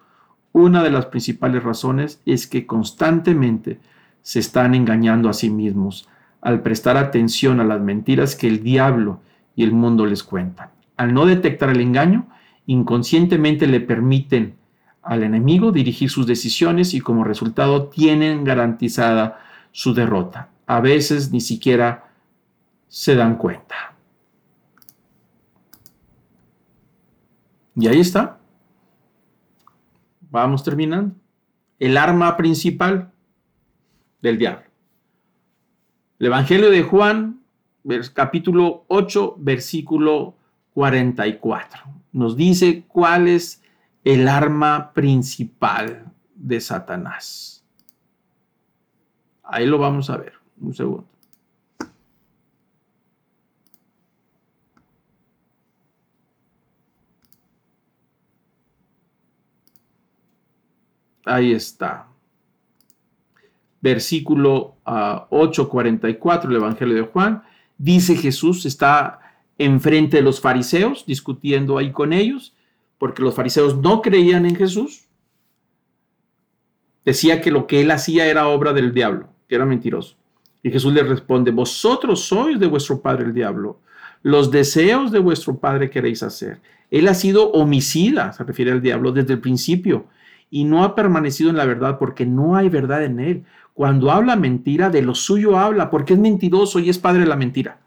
[0.52, 3.80] Una de las principales razones es que constantemente
[4.22, 6.08] se están engañando a sí mismos
[6.40, 9.20] al prestar atención a las mentiras que el diablo
[9.56, 10.70] y el mundo les cuentan.
[10.96, 12.28] Al no detectar el engaño,
[12.66, 14.54] inconscientemente le permiten
[15.02, 19.40] al enemigo dirigir sus decisiones y como resultado tienen garantizada
[19.72, 20.50] su derrota.
[20.66, 22.11] A veces ni siquiera
[22.92, 23.94] se dan cuenta.
[27.74, 28.38] Y ahí está.
[30.30, 31.14] Vamos terminando.
[31.78, 33.10] El arma principal
[34.20, 34.66] del diablo.
[36.18, 37.40] El Evangelio de Juan,
[38.12, 40.36] capítulo 8, versículo
[40.74, 41.84] 44.
[42.12, 43.62] Nos dice cuál es
[44.04, 47.64] el arma principal de Satanás.
[49.42, 50.34] Ahí lo vamos a ver.
[50.60, 51.11] Un segundo.
[61.24, 62.08] Ahí está.
[63.80, 67.42] Versículo 8:44, ah, el Evangelio de Juan.
[67.78, 69.20] Dice Jesús, está
[69.58, 72.54] enfrente de los fariseos, discutiendo ahí con ellos,
[72.98, 75.08] porque los fariseos no creían en Jesús.
[77.04, 80.16] Decía que lo que él hacía era obra del diablo, que era mentiroso.
[80.62, 83.80] Y Jesús le responde, vosotros sois de vuestro padre el diablo,
[84.22, 86.60] los deseos de vuestro padre queréis hacer.
[86.90, 90.06] Él ha sido homicida, se refiere al diablo, desde el principio
[90.54, 93.44] y no ha permanecido en la verdad porque no hay verdad en él.
[93.72, 97.36] Cuando habla mentira, de lo suyo habla porque es mentiroso y es padre de la
[97.36, 97.80] mentira.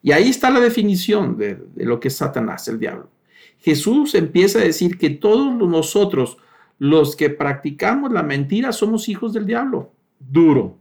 [0.00, 3.10] Y ahí está la definición de, lo que es Satanás, el diablo.
[3.58, 6.38] Jesús empieza a decir que todos nosotros,
[6.78, 9.92] los que practicamos la mentira, somos hijos del diablo.
[10.18, 10.78] Duro.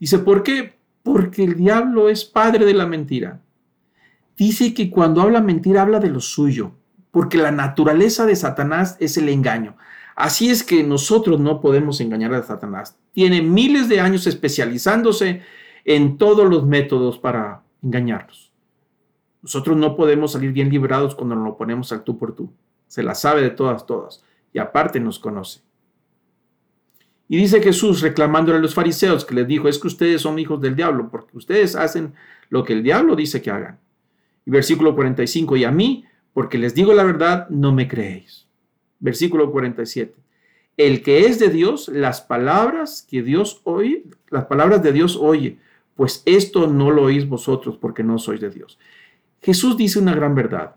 [0.00, 0.78] Dice, ¿por qué?
[1.04, 3.40] Porque el diablo es padre de la mentira.
[4.36, 6.72] Dice que cuando habla mentira, habla de lo suyo,
[7.12, 9.76] porque la naturaleza de Satanás es el engaño.
[10.18, 12.98] Así es que nosotros no podemos engañar a Satanás.
[13.12, 15.42] Tiene miles de años especializándose
[15.84, 18.50] en todos los métodos para engañarnos.
[19.42, 22.50] Nosotros no podemos salir bien librados cuando nos lo ponemos al tú por tú.
[22.88, 24.24] Se la sabe de todas, todas.
[24.52, 25.60] Y aparte nos conoce.
[27.28, 30.60] Y dice Jesús reclamándole a los fariseos que les dijo, es que ustedes son hijos
[30.60, 32.14] del diablo, porque ustedes hacen
[32.48, 33.78] lo que el diablo dice que hagan.
[34.44, 38.37] Y versículo 45, y a mí, porque les digo la verdad, no me creéis.
[39.00, 40.14] Versículo 47.
[40.76, 45.58] El que es de Dios, las palabras que Dios oye, las palabras de Dios oye,
[45.96, 48.78] pues esto no lo oís vosotros porque no sois de Dios.
[49.42, 50.76] Jesús dice una gran verdad.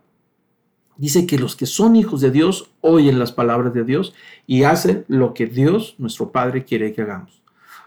[0.97, 4.13] Dice que los que son hijos de Dios oyen las palabras de Dios
[4.47, 7.41] y hacen lo que Dios, nuestro Padre, quiere que hagamos.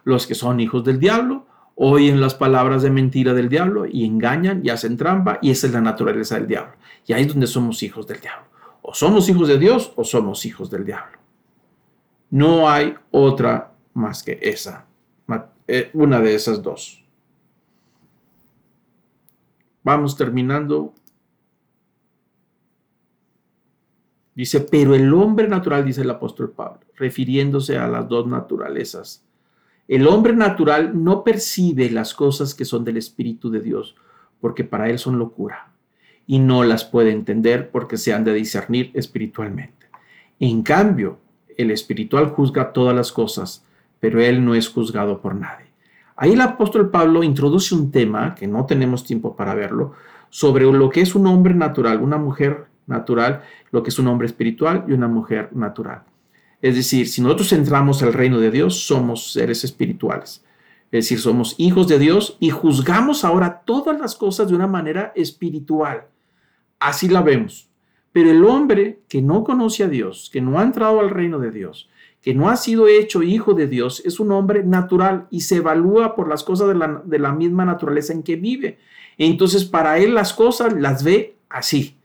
[0.05, 4.61] Los que son hijos del diablo oyen las palabras de mentira del diablo y engañan
[4.65, 6.75] y hacen trampa y esa es la naturaleza del diablo.
[7.07, 8.47] Y ahí es donde somos hijos del diablo.
[8.87, 11.19] O somos hijos de Dios o somos hijos del diablo.
[12.29, 14.85] No hay otra más que esa,
[15.67, 17.03] eh, una de esas dos.
[19.83, 20.93] Vamos terminando.
[24.35, 29.25] Dice, pero el hombre natural, dice el apóstol Pablo, refiriéndose a las dos naturalezas.
[29.89, 33.97] El hombre natural no percibe las cosas que son del Espíritu de Dios,
[34.43, 35.74] porque para él son locura
[36.27, 39.87] y no las puede entender porque se han de discernir espiritualmente.
[40.41, 41.19] En cambio,
[41.57, 43.65] el espiritual juzga todas las cosas,
[44.01, 45.67] pero él no es juzgado por nadie.
[46.17, 49.95] Ahí el apóstol Pablo introduce un tema, que no tenemos tiempo para verlo,
[50.31, 54.27] sobre lo que es un hombre natural, una mujer natural, lo que es un hombre
[54.27, 56.03] espiritual y una mujer natural.
[56.61, 60.45] Es decir, si nosotros entramos al reino de Dios, somos seres espirituales.
[60.91, 65.13] Es decir, somos hijos de Dios y juzgamos ahora todas las cosas de una manera
[65.17, 66.07] espiritual.
[66.85, 67.71] Así la vemos.
[68.13, 71.51] Pero el hombre que no conoce a Dios, que no ha entrado al reino de
[71.51, 71.89] Dios,
[72.21, 76.15] que no ha sido hecho hijo de Dios, es un hombre natural y se evalúa
[76.15, 78.79] por las cosas de la, de la misma naturaleza en que vive.
[79.17, 81.97] Entonces, para él las cosas las ve así,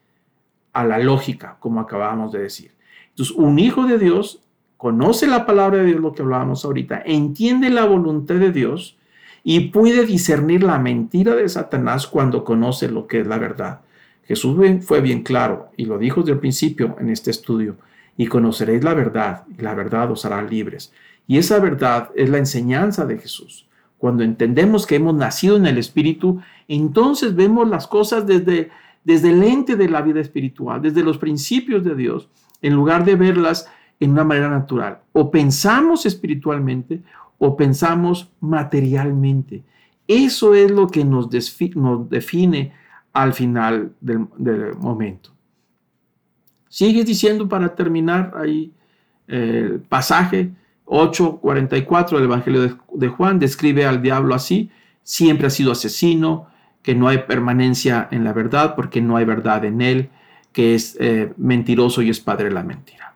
[0.71, 2.71] a la lógica, como acabamos de decir.
[3.09, 4.41] Entonces, un hijo de Dios
[4.77, 8.97] conoce la palabra de Dios, lo que hablábamos ahorita, entiende la voluntad de Dios
[9.43, 13.81] y puede discernir la mentira de Satanás cuando conoce lo que es la verdad.
[14.29, 17.77] Jesús fue bien claro y lo dijo desde el principio en este estudio,
[18.15, 20.93] y conoceréis la verdad, y la verdad os hará libres.
[21.25, 23.67] Y esa verdad es la enseñanza de Jesús.
[23.97, 28.69] Cuando entendemos que hemos nacido en el Espíritu, entonces vemos las cosas desde,
[29.03, 32.29] desde el ente de la vida espiritual, desde los principios de Dios,
[32.61, 33.67] en lugar de verlas
[33.99, 34.99] en una manera natural.
[35.11, 37.01] O pensamos espiritualmente
[37.39, 39.63] o pensamos materialmente.
[40.07, 41.29] Eso es lo que nos,
[41.75, 42.73] nos define
[43.21, 45.31] al final del, momento.
[46.67, 48.71] Sigues diciendo para terminar ahí
[49.27, 50.51] el pasaje
[50.85, 54.71] 8.44 del Evangelio de, Juan, describe al diablo así,
[55.03, 56.47] siempre ha sido asesino,
[56.81, 60.09] que no hay permanencia en la verdad porque no hay verdad en él,
[60.51, 63.13] que es eh, mentiroso y es padre de la mentira.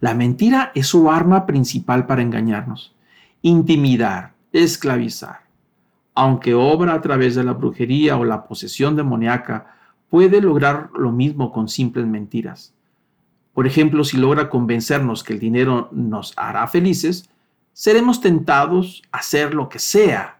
[0.00, 2.94] La mentira es su arma principal para engañarnos,
[3.42, 5.43] intimidar, esclavizar.
[6.14, 9.74] Aunque obra a través de la brujería o la posesión demoníaca,
[10.08, 12.72] puede lograr lo mismo con simples mentiras.
[13.52, 17.28] Por ejemplo, si logra convencernos que el dinero nos hará felices,
[17.72, 20.38] seremos tentados a hacer lo que sea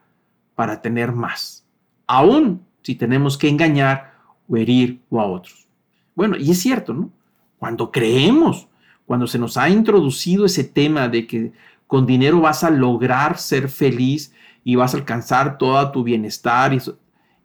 [0.54, 1.66] para tener más,
[2.06, 4.14] aun si tenemos que engañar
[4.48, 5.66] o herir a otros.
[6.14, 7.10] Bueno, y es cierto, ¿no?
[7.58, 8.68] Cuando creemos,
[9.06, 11.52] cuando se nos ha introducido ese tema de que
[11.86, 14.32] con dinero vas a lograr ser feliz
[14.64, 16.80] y vas a alcanzar todo tu bienestar y,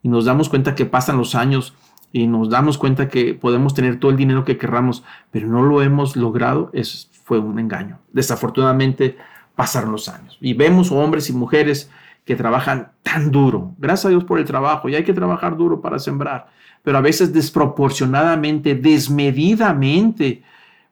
[0.02, 1.76] nos damos cuenta que pasan los años
[2.14, 5.82] y nos damos cuenta que podemos tener todo el dinero que querramos, pero no lo
[5.82, 8.00] hemos logrado, eso fue un engaño.
[8.14, 9.18] Desafortunadamente
[9.56, 11.92] pasaron los años y vemos hombres y mujeres
[12.24, 13.74] que trabajan tan duro.
[13.78, 16.48] Gracias a Dios por el trabajo y hay que trabajar duro para sembrar,
[16.82, 20.44] pero a veces desproporcionadamente, desmedidamente,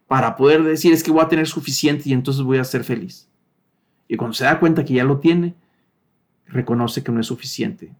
[0.07, 3.29] para poder decir es que voy a tener suficiente y entonces voy a ser feliz.
[4.07, 5.55] Y cuando se da cuenta que ya lo tiene,
[6.49, 7.93] reconoce que no es suficiente,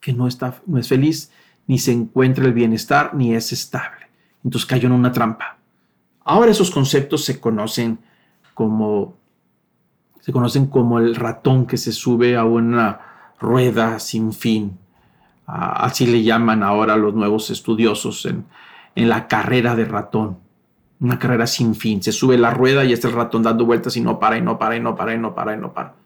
[0.00, 1.30] que no, está, no es feliz,
[1.66, 4.08] ni se encuentra el bienestar, ni es estable.
[4.42, 5.58] Entonces cayó en una trampa.
[6.24, 7.98] Ahora esos conceptos se conocen
[8.54, 9.16] como
[10.20, 13.00] se conocen como el ratón que se sube a una
[13.38, 14.78] rueda sin fin.
[15.46, 18.46] Ah, así le llaman ahora los nuevos estudiosos en,
[18.94, 20.38] en la carrera de ratón.
[20.98, 22.02] Una carrera sin fin.
[22.02, 24.58] Se sube la rueda y está el ratón dando vueltas y no para, y no
[24.58, 26.03] para, y no para, y no para, y no para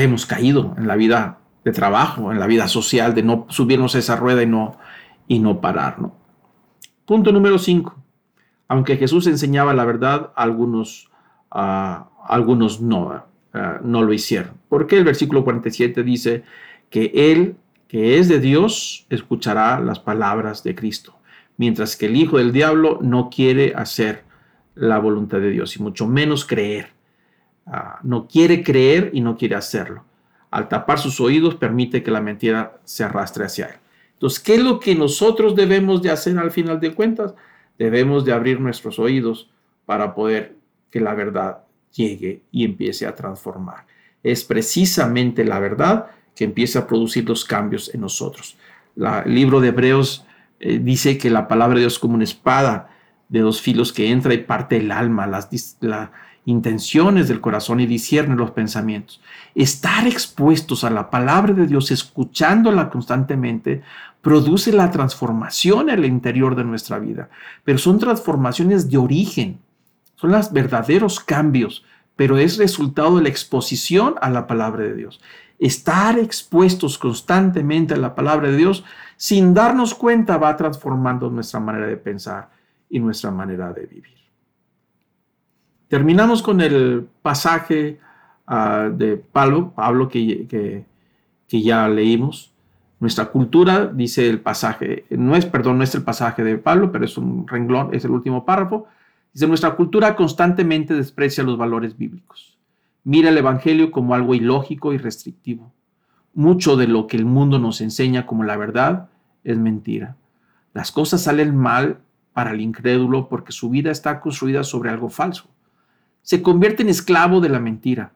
[0.00, 3.98] hemos caído en la vida de trabajo, en la vida social, de no subirnos a
[3.98, 4.78] esa rueda y no,
[5.28, 5.96] y no parar.
[7.04, 7.94] Punto número 5.
[8.68, 11.10] Aunque Jesús enseñaba la verdad, algunos,
[11.54, 13.24] uh, algunos no,
[13.54, 14.54] uh, no lo hicieron.
[14.68, 16.42] Porque el versículo 47 dice
[16.88, 17.56] que Él,
[17.88, 21.18] que es de Dios, escuchará las palabras de Cristo,
[21.58, 24.24] mientras que el Hijo del Diablo no quiere hacer
[24.74, 26.91] la voluntad de Dios y mucho menos creer
[27.66, 30.04] Ah, no quiere creer y no quiere hacerlo.
[30.50, 33.76] Al tapar sus oídos permite que la mentira se arrastre hacia él.
[34.14, 37.34] Entonces, ¿qué es lo que nosotros debemos de hacer al final de cuentas?
[37.78, 39.50] Debemos de abrir nuestros oídos
[39.86, 40.56] para poder
[40.90, 43.86] que la verdad llegue y empiece a transformar.
[44.22, 48.56] Es precisamente la verdad que empieza a producir los cambios en nosotros.
[48.96, 50.24] el libro de Hebreos
[50.60, 52.90] eh, dice que la palabra de Dios es como una espada
[53.28, 55.48] de dos filos que entra y parte el alma, las,
[55.80, 56.12] la,
[56.44, 59.20] intenciones del corazón y discierne los pensamientos.
[59.54, 63.82] Estar expuestos a la palabra de Dios, escuchándola constantemente,
[64.22, 67.28] produce la transformación en el interior de nuestra vida.
[67.64, 69.60] Pero son transformaciones de origen,
[70.16, 71.84] son los verdaderos cambios,
[72.16, 75.20] pero es resultado de la exposición a la palabra de Dios.
[75.58, 78.84] Estar expuestos constantemente a la palabra de Dios,
[79.16, 82.50] sin darnos cuenta, va transformando nuestra manera de pensar
[82.90, 84.21] y nuestra manera de vivir.
[85.92, 88.00] Terminamos con el pasaje
[88.46, 92.50] ah, de Pablo, Pablo que, que, ya leímos.
[92.98, 97.04] Nuestra cultura, dice el pasaje, no es, perdón, no es el pasaje de Pablo, pero
[97.04, 98.86] es un renglón, es el último párrafo.
[99.34, 102.56] Dice, nuestra cultura constantemente desprecia los valores bíblicos.
[103.04, 105.74] Mira el Evangelio como algo ilógico y restrictivo.
[106.32, 109.10] Mucho de lo que el mundo nos enseña como la verdad
[109.44, 110.16] es mentira.
[110.72, 111.98] Las cosas salen mal
[112.32, 115.51] para el incrédulo porque su vida está construida sobre algo falso
[116.22, 118.12] se convierte en esclavo de la mentira.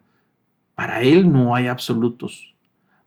[0.75, 2.55] Para él no hay absolutos.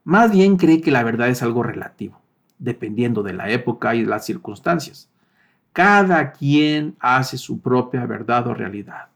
[0.03, 2.21] Más bien cree que la verdad es algo relativo,
[2.57, 5.09] dependiendo de la época y las circunstancias.
[5.73, 9.07] Cada quien hace su propia verdad o realidad.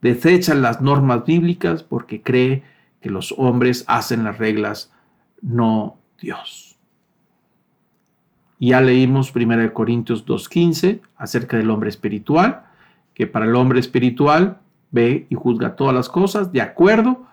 [0.00, 2.62] Desecha las normas bíblicas porque cree
[3.00, 4.92] que los hombres hacen las reglas,
[5.40, 6.78] no Dios.
[8.58, 12.64] Ya leímos 1 Corintios 2.15 acerca del hombre espiritual,
[13.12, 14.60] que para el hombre espiritual
[14.94, 17.26] ve y juzga todas las cosas de acuerdo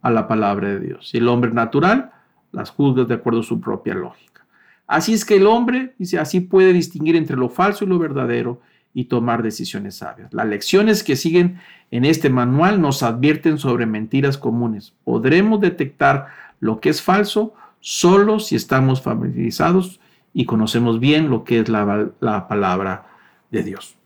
[0.00, 1.12] a la palabra de Dios.
[1.12, 2.12] Y el hombre natural
[2.52, 4.46] las juzga de acuerdo a su propia lógica.
[4.86, 8.60] Así es que el hombre, dice, así puede distinguir entre lo falso y lo verdadero
[8.92, 10.32] y tomar decisiones sabias.
[10.32, 11.58] Las lecciones que siguen
[11.90, 14.94] en este manual nos advierten sobre mentiras comunes.
[15.04, 16.28] Podremos detectar
[16.60, 20.00] lo que es falso solo si estamos familiarizados
[20.32, 23.06] y conocemos bien lo que es la, la palabra
[23.50, 23.96] de Dios.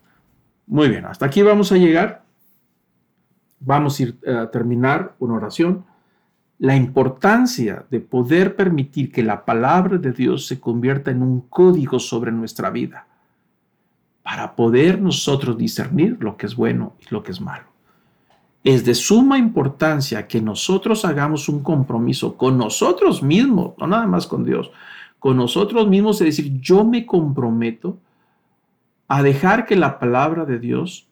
[0.66, 2.27] Muy bien, hasta aquí vamos a llegar.
[3.60, 5.84] Vamos a, ir a terminar una oración.
[6.60, 12.00] la importancia de poder permitir que la palabra de Dios se convierta en un código
[12.00, 13.06] sobre nuestra vida
[14.28, 17.64] para poder nosotros discernir lo que es bueno y lo que es malo.
[18.62, 24.26] Es de suma importancia que nosotros hagamos un compromiso con nosotros mismos, no nada más
[24.26, 24.70] con Dios,
[25.18, 27.98] con nosotros mismos, es decir, yo me comprometo
[29.08, 31.07] a dejar que la palabra de Dios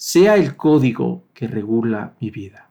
[0.00, 2.70] sea el código que regula mi vida.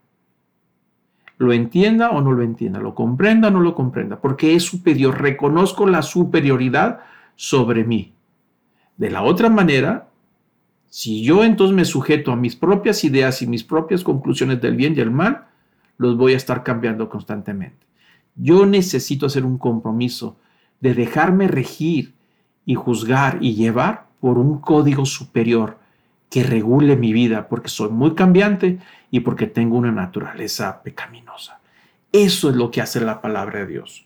[1.37, 5.21] Lo entienda o no lo entienda, lo comprenda o no lo comprenda, porque es superior,
[5.21, 7.01] reconozco la superioridad
[7.35, 8.13] sobre mí.
[8.97, 10.07] De la otra manera,
[10.87, 14.95] si yo entonces me sujeto a mis propias ideas y mis propias conclusiones del bien
[14.97, 15.49] y el mal,
[15.99, 17.85] los voy a estar cambiando constantemente.
[18.33, 20.39] Yo necesito hacer un compromiso
[20.79, 22.15] de dejarme regir
[22.65, 25.78] y juzgar y llevar por un código superior
[26.29, 28.79] que regule mi vida, porque soy muy cambiante
[29.11, 31.59] y porque tengo una naturaleza pecaminosa.
[32.11, 34.05] Eso es lo que hace la palabra de Dios.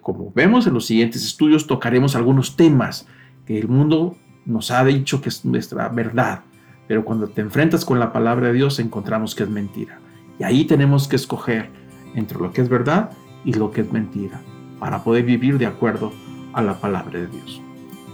[0.00, 3.06] Como vemos en los siguientes estudios, tocaremos algunos temas
[3.46, 6.42] que el mundo nos ha dicho que es nuestra verdad,
[6.88, 9.98] pero cuando te enfrentas con la palabra de Dios encontramos que es mentira.
[10.38, 11.70] Y ahí tenemos que escoger
[12.14, 13.10] entre lo que es verdad
[13.44, 14.40] y lo que es mentira,
[14.78, 16.12] para poder vivir de acuerdo
[16.52, 17.62] a la palabra de Dios.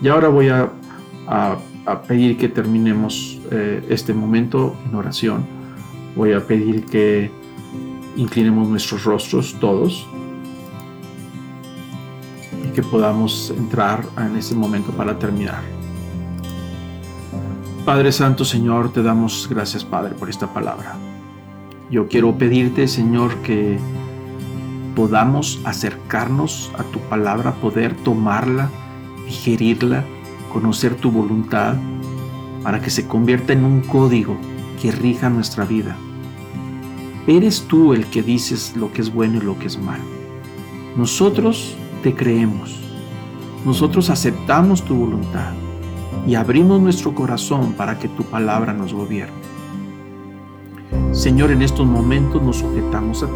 [0.01, 0.71] Y ahora voy a,
[2.03, 5.47] pedir que terminemos eh, este momento en oración.
[6.15, 7.31] Voy a pedir que
[8.17, 10.07] inclinemos nuestros rostros todos
[12.67, 15.63] y que podamos entrar en ese momento para terminar.
[17.85, 20.97] Padre Santo, Señor, te damos gracias, Padre, por esta palabra.
[21.91, 23.79] Yo quiero pedirte, Señor, que
[24.95, 28.69] podamos acercarnos a tu palabra, poder tomarla,
[29.25, 30.05] digerirla,
[30.49, 31.77] conocer tu voluntad,
[32.63, 34.37] para que se convierta en un código
[34.81, 35.97] que rija nuestra vida.
[37.27, 40.05] Eres tú el que dices lo que es bueno y lo que es malo.
[40.97, 42.79] Nosotros te creemos.
[43.65, 45.53] Nosotros aceptamos tu voluntad
[46.27, 49.33] y abrimos nuestro corazón para que tu palabra nos gobierne.
[51.13, 53.33] Señor, en estos momentos nos sujetamos a ti.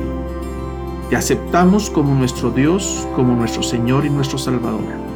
[1.11, 5.12] Te aceptamos como nuestro Dios, como nuestro Señor y nuestro Salvador.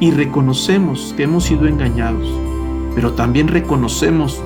[0.00, 2.28] Y reconocemos que hemos sido engañados,
[2.94, 4.42] pero también reconocemos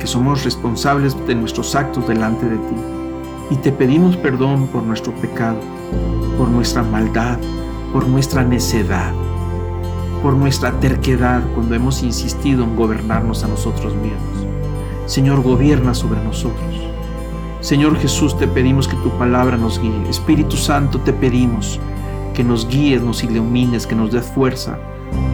[0.00, 2.74] que somos responsables de nuestros actos delante de ti.
[3.50, 5.60] Y te pedimos perdón por nuestro pecado,
[6.36, 7.38] por nuestra maldad,
[7.92, 9.12] por nuestra necedad
[10.22, 14.46] por nuestra terquedad cuando hemos insistido en gobernarnos a nosotros mismos.
[15.06, 16.74] Señor, gobierna sobre nosotros.
[17.60, 20.08] Señor Jesús, te pedimos que tu palabra nos guíe.
[20.08, 21.80] Espíritu Santo, te pedimos
[22.38, 24.78] que nos guíes, nos ilumines, que nos des fuerza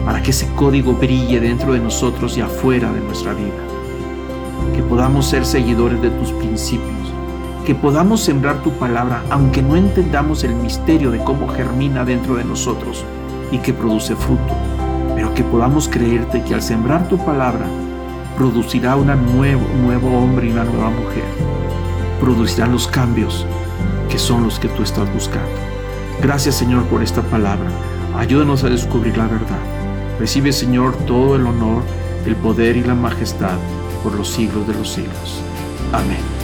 [0.07, 3.61] para que ese código brille dentro de nosotros y afuera de nuestra vida.
[4.75, 7.13] Que podamos ser seguidores de tus principios.
[7.63, 12.43] Que podamos sembrar tu palabra aunque no entendamos el misterio de cómo germina dentro de
[12.43, 13.05] nosotros
[13.51, 14.55] y que produce fruto
[15.13, 17.67] pero que podamos creerte que al sembrar tu palabra
[18.35, 19.05] producirá un
[19.37, 21.23] nuevo hombre y una nueva mujer.
[22.19, 23.45] Producirán los cambios
[24.09, 25.74] que son los que tú estás buscando.
[26.21, 27.69] Gracias Señor por esta palabra.
[28.17, 29.59] Ayúdanos a descubrir la verdad.
[30.19, 31.83] Recibe Señor todo el honor,
[32.25, 33.57] el poder y la majestad
[34.03, 35.41] por los siglos de los siglos.
[35.91, 36.34] Amén.